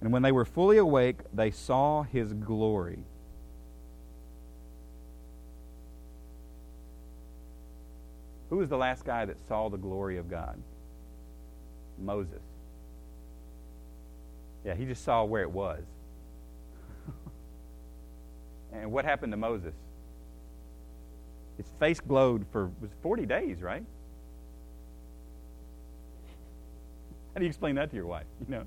and 0.00 0.12
when 0.12 0.22
they 0.22 0.32
were 0.32 0.44
fully 0.44 0.78
awake, 0.78 1.18
they 1.32 1.52
saw 1.52 2.02
his 2.02 2.32
glory. 2.32 3.04
Who 8.50 8.56
was 8.56 8.70
the 8.70 8.76
last 8.76 9.04
guy 9.04 9.24
that 9.24 9.36
saw 9.46 9.68
the 9.68 9.78
glory 9.78 10.16
of 10.16 10.28
God? 10.28 10.60
Moses. 11.96 12.42
Yeah, 14.64 14.74
he 14.74 14.84
just 14.84 15.04
saw 15.04 15.22
where 15.22 15.42
it 15.42 15.50
was. 15.52 15.84
And 18.72 18.90
what 18.90 19.04
happened 19.04 19.32
to 19.32 19.36
Moses? 19.36 19.74
His 21.56 21.66
face 21.78 22.00
glowed 22.00 22.46
for 22.50 22.70
was 22.80 22.90
40 23.02 23.26
days, 23.26 23.60
right? 23.60 23.84
How 27.34 27.38
do 27.38 27.44
you 27.44 27.48
explain 27.48 27.74
that 27.76 27.90
to 27.90 27.96
your 27.96 28.06
wife? 28.06 28.26
You 28.48 28.54
know, 28.56 28.64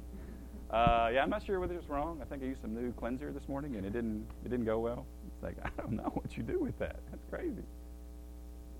Uh, 0.71 1.09
yeah, 1.13 1.21
I'm 1.21 1.29
not 1.29 1.43
sure 1.43 1.59
whether 1.59 1.75
it's 1.75 1.87
wrong. 1.89 2.19
I 2.21 2.25
think 2.25 2.41
I 2.43 2.47
used 2.47 2.61
some 2.61 2.73
new 2.73 2.91
cleanser 2.93 3.31
this 3.31 3.47
morning, 3.47 3.75
and 3.75 3.85
it 3.85 3.93
didn't 3.93 4.25
it 4.43 4.49
didn't 4.49 4.65
go 4.65 4.79
well. 4.79 5.05
It's 5.27 5.43
like 5.43 5.55
I 5.63 5.69
don't 5.81 5.93
know 5.93 6.09
what 6.13 6.35
you 6.35 6.43
do 6.43 6.59
with 6.59 6.77
that. 6.79 6.97
That's 7.11 7.23
crazy. 7.29 7.63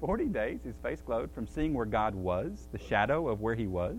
Forty 0.02 0.26
days, 0.26 0.60
his 0.64 0.76
face 0.78 1.02
glowed 1.02 1.32
from 1.32 1.48
seeing 1.48 1.74
where 1.74 1.86
God 1.86 2.16
was, 2.16 2.68
the 2.72 2.80
shadow 2.80 3.28
of 3.30 3.40
where 3.42 3.56
He 3.56 3.68
was. 3.68 3.98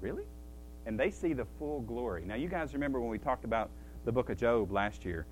Really? 0.00 0.24
And 0.86 0.98
they 0.98 1.10
see 1.10 1.32
the 1.34 1.44
full 1.58 1.80
glory. 1.82 2.24
Now, 2.24 2.36
you 2.36 2.48
guys 2.48 2.72
remember 2.72 3.00
when 3.00 3.10
we 3.10 3.18
talked 3.18 3.44
about 3.44 3.68
the 4.04 4.12
book 4.12 4.30
of 4.30 4.38
Job 4.38 4.70
last 4.72 5.04
year, 5.04 5.26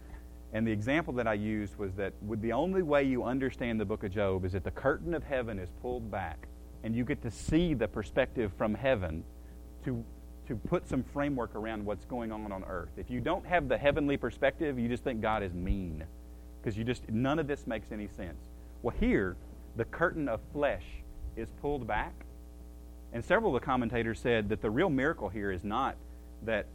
and 0.52 0.66
the 0.66 0.72
example 0.72 1.12
that 1.14 1.26
I 1.26 1.34
used 1.34 1.76
was 1.76 1.94
that 1.94 2.14
the 2.22 2.52
only 2.52 2.82
way 2.82 3.02
you 3.04 3.24
understand 3.24 3.78
the 3.78 3.84
book 3.84 4.04
of 4.04 4.10
Job 4.12 4.44
is 4.44 4.52
that 4.52 4.64
the 4.64 4.70
curtain 4.70 5.14
of 5.14 5.22
heaven 5.24 5.58
is 5.58 5.68
pulled 5.82 6.10
back, 6.10 6.48
and 6.82 6.94
you 6.94 7.04
get 7.04 7.22
to 7.22 7.30
see 7.30 7.74
the 7.74 7.88
perspective 7.88 8.52
from 8.56 8.74
heaven 8.74 9.24
to 9.84 10.04
to 10.46 10.56
put 10.56 10.88
some 10.88 11.02
framework 11.12 11.54
around 11.54 11.84
what's 11.84 12.06
going 12.06 12.32
on 12.32 12.50
on 12.52 12.64
earth. 12.64 12.88
If 12.96 13.10
you 13.10 13.20
don't 13.20 13.44
have 13.44 13.68
the 13.68 13.76
heavenly 13.76 14.16
perspective, 14.16 14.78
you 14.78 14.88
just 14.88 15.04
think 15.04 15.20
God 15.20 15.42
is 15.42 15.52
mean 15.52 16.04
because 16.60 16.78
you 16.78 16.84
just 16.84 17.06
none 17.10 17.38
of 17.38 17.46
this 17.46 17.66
makes 17.66 17.92
any 17.92 18.08
sense. 18.08 18.48
Well, 18.82 18.96
here 18.98 19.36
the 19.76 19.84
curtain 19.84 20.26
of 20.26 20.40
flesh 20.52 20.84
is 21.36 21.48
pulled 21.60 21.86
back, 21.86 22.14
and 23.12 23.22
several 23.22 23.54
of 23.54 23.60
the 23.60 23.66
commentators 23.66 24.20
said 24.20 24.48
that 24.48 24.62
the 24.62 24.70
real 24.70 24.88
miracle 24.88 25.28
here 25.28 25.52
is 25.52 25.64
not 25.64 25.96
that 26.44 26.66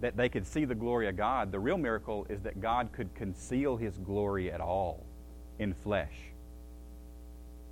that 0.00 0.16
they 0.16 0.28
could 0.28 0.46
see 0.46 0.64
the 0.64 0.74
glory 0.74 1.08
of 1.08 1.16
God. 1.16 1.52
The 1.52 1.58
real 1.58 1.78
miracle 1.78 2.26
is 2.28 2.42
that 2.42 2.60
God 2.60 2.90
could 2.92 3.14
conceal 3.14 3.76
His 3.76 3.96
glory 3.98 4.52
at 4.52 4.60
all 4.60 5.04
in 5.58 5.74
flesh. 5.74 6.14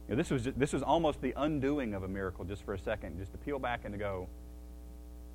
You 0.09 0.15
know, 0.15 0.17
this 0.17 0.31
was 0.31 0.45
this 0.45 0.73
was 0.73 0.83
almost 0.83 1.21
the 1.21 1.35
undoing 1.37 1.95
of 1.95 2.03
a 2.03 2.09
miracle, 2.09 2.45
just 2.45 2.63
for 2.65 2.75
a 2.75 2.79
second, 2.79 3.19
just 3.19 3.33
to 3.33 3.39
peel 3.39 3.59
back 3.59 3.81
and 3.85 3.93
to 3.93 3.99
go 3.99 4.29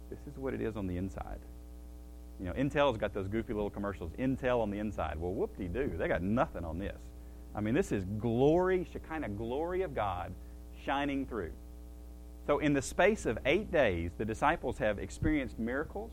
this 0.10 0.19
is 0.28 0.38
what 0.38 0.54
it 0.54 0.62
is 0.62 0.75
on 0.75 0.88
the 0.88 0.97
inside. 0.97 1.39
You 2.39 2.45
know, 2.45 2.54
Intel's 2.54 2.97
got 2.97 3.13
those 3.13 3.28
goofy 3.28 3.54
little 3.54 3.69
commercials. 3.69 4.12
Intel 4.17 4.62
on 4.62 4.71
the 4.71 4.80
inside. 4.80 5.17
Well, 5.19 5.34
whoop-de-doo. 5.34 5.93
They 5.97 6.08
got 6.08 6.21
nothing 6.21 6.63
on 6.63 6.80
this. 6.80 6.97
I 7.54 7.62
mean, 7.62 7.73
this 7.73 7.91
is 7.91 8.06
glory, 8.19 8.88
Shekinah 8.91 9.30
glory 9.30 9.82
of 9.82 9.93
God 9.93 10.34
shining 10.86 11.25
through. 11.25 11.52
So, 12.47 12.60
in 12.60 12.73
the 12.73 12.82
space 12.82 13.25
of 13.25 13.38
eight 13.45 13.71
days, 13.71 14.12
the 14.17 14.25
disciples 14.25 14.78
have 14.78 14.99
experienced 14.99 15.60
miracles. 15.60 16.12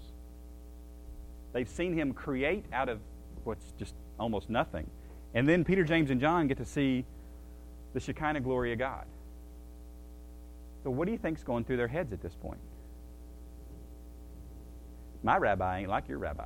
They've 1.57 1.67
seen 1.67 1.95
him 1.95 2.13
create 2.13 2.67
out 2.71 2.91
of 2.91 3.01
what's 3.45 3.73
just 3.79 3.95
almost 4.21 4.51
nothing. 4.51 4.91
And 5.33 5.49
then 5.49 5.65
Peter, 5.65 5.85
James, 5.85 6.11
and 6.11 6.21
John 6.21 6.49
get 6.49 6.59
to 6.59 6.67
see 6.67 7.07
the 7.95 8.01
Shekinah 8.01 8.43
glory 8.43 8.75
of 8.75 8.79
God. 8.79 9.07
So, 10.85 10.91
what 10.91 11.07
do 11.07 11.13
you 11.13 11.19
think's 11.19 11.43
going 11.43 11.65
through 11.65 11.79
their 11.79 11.89
heads 11.89 12.13
at 12.13 12.21
this 12.21 12.35
point? 12.35 12.61
My 15.23 15.39
rabbi 15.39 15.79
ain't 15.81 15.89
like 15.89 16.11
your 16.11 16.19
rabbi. 16.19 16.45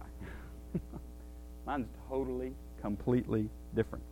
Mine's 1.66 1.88
totally, 2.08 2.52
completely 2.80 3.48
different. 3.74 4.04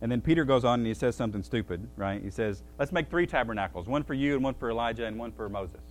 And 0.00 0.10
then 0.10 0.22
Peter 0.22 0.46
goes 0.46 0.64
on 0.64 0.80
and 0.80 0.86
he 0.86 0.94
says 0.94 1.14
something 1.16 1.42
stupid, 1.42 1.86
right? 1.96 2.22
He 2.22 2.30
says, 2.30 2.62
Let's 2.78 2.92
make 2.92 3.10
three 3.10 3.26
tabernacles 3.26 3.88
one 3.88 4.04
for 4.04 4.14
you, 4.14 4.36
and 4.36 4.42
one 4.42 4.54
for 4.54 4.70
Elijah, 4.70 5.04
and 5.04 5.18
one 5.18 5.32
for 5.32 5.50
Moses. 5.50 5.82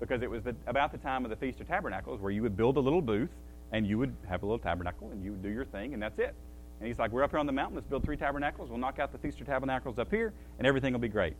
Because 0.00 0.22
it 0.22 0.30
was 0.30 0.42
the, 0.42 0.54
about 0.66 0.92
the 0.92 0.98
time 0.98 1.24
of 1.24 1.30
the 1.30 1.36
Feast 1.36 1.60
of 1.60 1.68
Tabernacles 1.68 2.20
where 2.20 2.30
you 2.30 2.42
would 2.42 2.56
build 2.56 2.76
a 2.76 2.80
little 2.80 3.02
booth 3.02 3.30
and 3.72 3.86
you 3.86 3.98
would 3.98 4.14
have 4.28 4.42
a 4.42 4.46
little 4.46 4.58
tabernacle 4.58 5.10
and 5.10 5.24
you 5.24 5.32
would 5.32 5.42
do 5.42 5.48
your 5.48 5.64
thing, 5.64 5.94
and 5.94 6.02
that's 6.02 6.18
it. 6.18 6.34
And 6.78 6.86
he's 6.86 6.98
like, 6.98 7.10
We're 7.10 7.22
up 7.22 7.30
here 7.30 7.38
on 7.38 7.46
the 7.46 7.52
mountain, 7.52 7.76
let's 7.76 7.86
build 7.86 8.04
three 8.04 8.16
tabernacles. 8.16 8.68
We'll 8.68 8.78
knock 8.78 8.98
out 8.98 9.12
the 9.12 9.18
Feast 9.18 9.40
of 9.40 9.46
Tabernacles 9.46 9.98
up 9.98 10.10
here, 10.10 10.32
and 10.58 10.66
everything 10.66 10.92
will 10.92 11.00
be 11.00 11.08
great. 11.08 11.34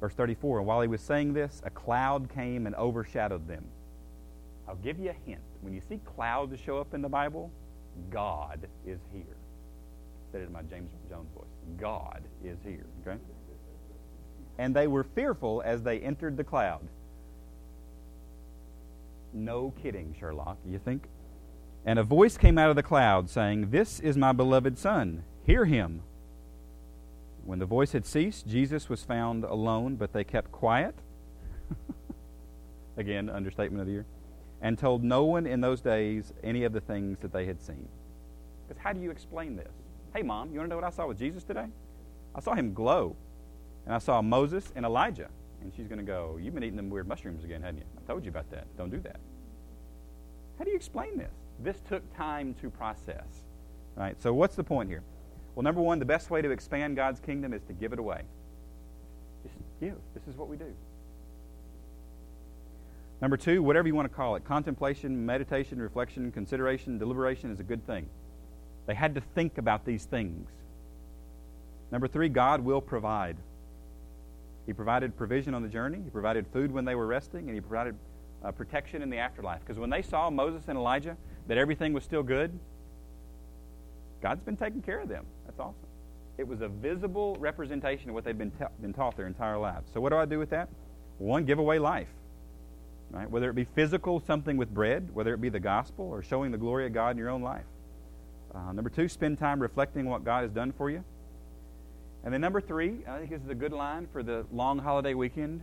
Verse 0.00 0.14
34 0.14 0.58
And 0.58 0.66
while 0.66 0.80
he 0.80 0.88
was 0.88 1.00
saying 1.00 1.32
this, 1.32 1.62
a 1.64 1.70
cloud 1.70 2.28
came 2.32 2.66
and 2.66 2.74
overshadowed 2.76 3.48
them. 3.48 3.64
I'll 4.68 4.76
give 4.76 4.98
you 4.98 5.10
a 5.10 5.28
hint. 5.28 5.40
When 5.60 5.72
you 5.72 5.80
see 5.88 5.98
clouds 6.04 6.60
show 6.60 6.78
up 6.78 6.94
in 6.94 7.02
the 7.02 7.08
Bible, 7.08 7.50
God 8.10 8.68
is 8.86 9.00
here. 9.12 9.22
I 9.24 10.32
said 10.32 10.42
it 10.42 10.46
in 10.46 10.52
my 10.52 10.62
James 10.62 10.90
Jones 11.08 11.28
voice. 11.34 11.46
God 11.80 12.22
is 12.44 12.58
here. 12.64 12.84
Okay? 13.02 13.18
And 14.58 14.74
they 14.74 14.86
were 14.86 15.04
fearful 15.04 15.62
as 15.64 15.82
they 15.82 16.00
entered 16.00 16.36
the 16.36 16.44
cloud. 16.44 16.88
No 19.32 19.72
kidding, 19.82 20.14
Sherlock, 20.18 20.58
you 20.66 20.78
think? 20.78 21.04
And 21.84 21.98
a 21.98 22.02
voice 22.02 22.36
came 22.36 22.58
out 22.58 22.70
of 22.70 22.76
the 22.76 22.82
cloud 22.82 23.30
saying, 23.30 23.70
This 23.70 24.00
is 24.00 24.16
my 24.16 24.32
beloved 24.32 24.78
Son. 24.78 25.22
Hear 25.44 25.64
him. 25.64 26.02
When 27.44 27.58
the 27.58 27.66
voice 27.66 27.92
had 27.92 28.04
ceased, 28.04 28.46
Jesus 28.46 28.88
was 28.88 29.02
found 29.04 29.44
alone, 29.44 29.96
but 29.96 30.12
they 30.12 30.24
kept 30.24 30.52
quiet. 30.52 30.94
Again, 32.98 33.30
understatement 33.30 33.80
of 33.80 33.86
the 33.86 33.92
year. 33.92 34.06
And 34.60 34.76
told 34.76 35.02
no 35.02 35.24
one 35.24 35.46
in 35.46 35.60
those 35.60 35.80
days 35.80 36.32
any 36.42 36.64
of 36.64 36.72
the 36.72 36.80
things 36.80 37.20
that 37.20 37.32
they 37.32 37.46
had 37.46 37.60
seen. 37.62 37.88
Because 38.66 38.82
how 38.82 38.92
do 38.92 39.00
you 39.00 39.10
explain 39.10 39.56
this? 39.56 39.72
Hey, 40.14 40.22
Mom, 40.22 40.50
you 40.50 40.58
want 40.58 40.66
to 40.66 40.70
know 40.70 40.76
what 40.76 40.84
I 40.84 40.90
saw 40.90 41.06
with 41.06 41.18
Jesus 41.18 41.44
today? 41.44 41.66
I 42.34 42.40
saw 42.40 42.54
him 42.54 42.74
glow. 42.74 43.16
And 43.88 43.94
I 43.94 43.98
saw 43.98 44.20
Moses 44.20 44.70
and 44.76 44.84
Elijah. 44.84 45.30
And 45.62 45.72
she's 45.74 45.88
going 45.88 45.98
to 45.98 46.04
go, 46.04 46.38
You've 46.40 46.54
been 46.54 46.62
eating 46.62 46.76
them 46.76 46.90
weird 46.90 47.08
mushrooms 47.08 47.42
again, 47.42 47.62
haven't 47.62 47.78
you? 47.78 47.84
I 47.96 48.06
told 48.06 48.22
you 48.22 48.28
about 48.28 48.50
that. 48.50 48.66
Don't 48.76 48.90
do 48.90 49.00
that. 49.00 49.18
How 50.58 50.64
do 50.64 50.70
you 50.70 50.76
explain 50.76 51.16
this? 51.16 51.32
This 51.58 51.80
took 51.88 52.02
time 52.14 52.54
to 52.60 52.68
process. 52.68 53.24
Right? 53.96 54.20
So, 54.22 54.34
what's 54.34 54.56
the 54.56 54.62
point 54.62 54.90
here? 54.90 55.02
Well, 55.54 55.64
number 55.64 55.80
one, 55.80 55.98
the 55.98 56.04
best 56.04 56.30
way 56.30 56.42
to 56.42 56.50
expand 56.50 56.96
God's 56.96 57.18
kingdom 57.18 57.54
is 57.54 57.62
to 57.64 57.72
give 57.72 57.94
it 57.94 57.98
away. 57.98 58.22
Just 59.42 59.56
give. 59.80 59.96
This 60.14 60.28
is 60.28 60.36
what 60.36 60.48
we 60.48 60.58
do. 60.58 60.72
Number 63.22 63.38
two, 63.38 63.62
whatever 63.62 63.88
you 63.88 63.94
want 63.94 64.08
to 64.08 64.14
call 64.14 64.36
it 64.36 64.44
contemplation, 64.44 65.24
meditation, 65.24 65.80
reflection, 65.80 66.30
consideration, 66.30 66.98
deliberation 66.98 67.50
is 67.50 67.58
a 67.58 67.64
good 67.64 67.84
thing. 67.86 68.08
They 68.86 68.94
had 68.94 69.14
to 69.14 69.22
think 69.34 69.56
about 69.56 69.86
these 69.86 70.04
things. 70.04 70.50
Number 71.90 72.06
three, 72.06 72.28
God 72.28 72.60
will 72.60 72.82
provide. 72.82 73.38
He 74.68 74.74
provided 74.74 75.16
provision 75.16 75.54
on 75.54 75.62
the 75.62 75.68
journey, 75.68 75.98
He 76.04 76.10
provided 76.10 76.46
food 76.52 76.70
when 76.70 76.84
they 76.84 76.94
were 76.94 77.06
resting, 77.06 77.46
and 77.46 77.54
He 77.54 77.60
provided 77.62 77.94
uh, 78.44 78.52
protection 78.52 79.00
in 79.00 79.08
the 79.08 79.16
afterlife. 79.16 79.60
Because 79.60 79.78
when 79.78 79.88
they 79.88 80.02
saw 80.02 80.28
Moses 80.28 80.64
and 80.68 80.76
Elijah, 80.76 81.16
that 81.46 81.56
everything 81.56 81.94
was 81.94 82.04
still 82.04 82.22
good, 82.22 82.52
God's 84.20 84.42
been 84.42 84.58
taking 84.58 84.82
care 84.82 85.00
of 85.00 85.08
them. 85.08 85.24
That's 85.46 85.58
awesome. 85.58 85.86
It 86.36 86.46
was 86.46 86.60
a 86.60 86.68
visible 86.68 87.34
representation 87.40 88.10
of 88.10 88.14
what 88.14 88.24
they've 88.24 88.36
been, 88.36 88.50
ta- 88.50 88.68
been 88.82 88.92
taught 88.92 89.16
their 89.16 89.26
entire 89.26 89.56
lives. 89.56 89.90
So, 89.94 90.02
what 90.02 90.10
do 90.10 90.18
I 90.18 90.26
do 90.26 90.38
with 90.38 90.50
that? 90.50 90.68
One, 91.16 91.46
give 91.46 91.58
away 91.58 91.78
life. 91.78 92.08
Right? 93.10 93.30
Whether 93.30 93.48
it 93.48 93.54
be 93.54 93.64
physical, 93.64 94.20
something 94.20 94.58
with 94.58 94.68
bread, 94.74 95.08
whether 95.14 95.32
it 95.32 95.40
be 95.40 95.48
the 95.48 95.60
gospel, 95.60 96.04
or 96.04 96.22
showing 96.22 96.50
the 96.50 96.58
glory 96.58 96.84
of 96.84 96.92
God 96.92 97.12
in 97.12 97.16
your 97.16 97.30
own 97.30 97.40
life. 97.40 97.64
Uh, 98.54 98.72
number 98.72 98.90
two, 98.90 99.08
spend 99.08 99.38
time 99.38 99.60
reflecting 99.60 100.04
what 100.04 100.26
God 100.26 100.42
has 100.42 100.52
done 100.52 100.72
for 100.72 100.90
you. 100.90 101.04
And 102.24 102.34
then 102.34 102.40
number 102.40 102.60
three, 102.60 102.98
I 103.08 103.18
think 103.18 103.30
this 103.30 103.42
is 103.42 103.48
a 103.48 103.54
good 103.54 103.72
line 103.72 104.08
for 104.12 104.22
the 104.22 104.44
long 104.52 104.78
holiday 104.78 105.14
weekend 105.14 105.62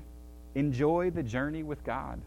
enjoy 0.56 1.12
the 1.12 1.22
journey 1.22 1.64
with 1.64 1.84
God. 1.84 2.22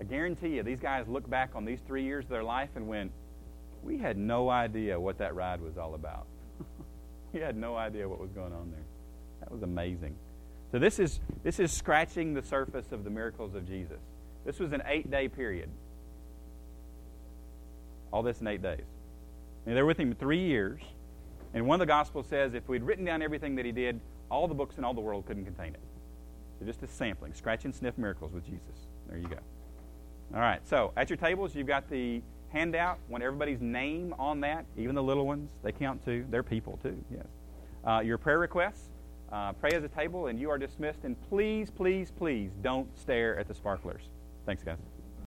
I 0.00 0.04
guarantee 0.04 0.56
you, 0.56 0.62
these 0.62 0.80
guys 0.80 1.08
look 1.08 1.28
back 1.28 1.50
on 1.54 1.64
these 1.64 1.80
three 1.86 2.04
years 2.04 2.24
of 2.24 2.30
their 2.30 2.44
life 2.44 2.70
and 2.76 2.86
went, 2.86 3.10
we 3.82 3.98
had 3.98 4.16
no 4.16 4.50
idea 4.50 4.98
what 5.00 5.18
that 5.18 5.34
ride 5.34 5.60
was 5.60 5.78
all 5.78 5.94
about. 5.94 6.26
we 7.32 7.40
had 7.40 7.56
no 7.56 7.76
idea 7.76 8.08
what 8.08 8.20
was 8.20 8.30
going 8.30 8.52
on 8.52 8.70
there. 8.70 8.84
That 9.40 9.50
was 9.50 9.62
amazing. 9.62 10.14
So 10.70 10.78
this 10.78 10.98
is 10.98 11.20
this 11.42 11.58
is 11.58 11.72
scratching 11.72 12.34
the 12.34 12.42
surface 12.42 12.92
of 12.92 13.02
the 13.04 13.10
miracles 13.10 13.54
of 13.54 13.66
Jesus. 13.66 14.00
This 14.44 14.58
was 14.58 14.72
an 14.72 14.82
eight-day 14.86 15.28
period. 15.28 15.70
All 18.12 18.22
this 18.22 18.40
in 18.40 18.46
eight 18.46 18.62
days. 18.62 18.84
And 19.66 19.76
they 19.76 19.80
were 19.80 19.88
with 19.88 19.98
him 19.98 20.14
three 20.14 20.44
years. 20.44 20.80
And 21.54 21.66
one 21.66 21.80
of 21.80 21.86
the 21.86 21.90
Gospels 21.90 22.26
says 22.26 22.54
if 22.54 22.68
we'd 22.68 22.82
written 22.82 23.04
down 23.04 23.22
everything 23.22 23.54
that 23.56 23.64
he 23.64 23.72
did, 23.72 24.00
all 24.30 24.46
the 24.46 24.54
books 24.54 24.78
in 24.78 24.84
all 24.84 24.94
the 24.94 25.00
world 25.00 25.26
couldn't 25.26 25.44
contain 25.44 25.74
it. 25.74 25.80
So 26.58 26.66
just 26.66 26.82
a 26.82 26.88
sampling, 26.88 27.32
scratch 27.34 27.64
and 27.64 27.74
sniff 27.74 27.96
miracles 27.96 28.32
with 28.32 28.44
Jesus. 28.44 28.86
There 29.08 29.18
you 29.18 29.28
go. 29.28 29.38
All 30.34 30.40
right, 30.40 30.60
so 30.68 30.92
at 30.96 31.08
your 31.08 31.16
tables, 31.16 31.54
you've 31.54 31.66
got 31.66 31.88
the 31.88 32.20
handout. 32.50 32.98
Want 33.08 33.22
everybody's 33.22 33.60
name 33.60 34.14
on 34.18 34.40
that, 34.40 34.66
even 34.76 34.94
the 34.94 35.02
little 35.02 35.26
ones. 35.26 35.50
They 35.62 35.72
count 35.72 36.04
too. 36.04 36.26
They're 36.28 36.42
people 36.42 36.78
too, 36.82 37.02
yes. 37.10 37.26
Uh, 37.84 38.00
your 38.00 38.18
prayer 38.18 38.38
requests. 38.38 38.90
Uh, 39.30 39.52
pray 39.52 39.70
as 39.72 39.84
a 39.84 39.88
table, 39.88 40.28
and 40.28 40.40
you 40.40 40.50
are 40.50 40.56
dismissed. 40.58 41.00
And 41.04 41.16
please, 41.28 41.70
please, 41.70 42.10
please 42.10 42.50
don't 42.62 42.88
stare 42.98 43.38
at 43.38 43.46
the 43.46 43.54
sparklers. 43.54 44.08
Thanks, 44.46 44.62
guys. 44.62 44.78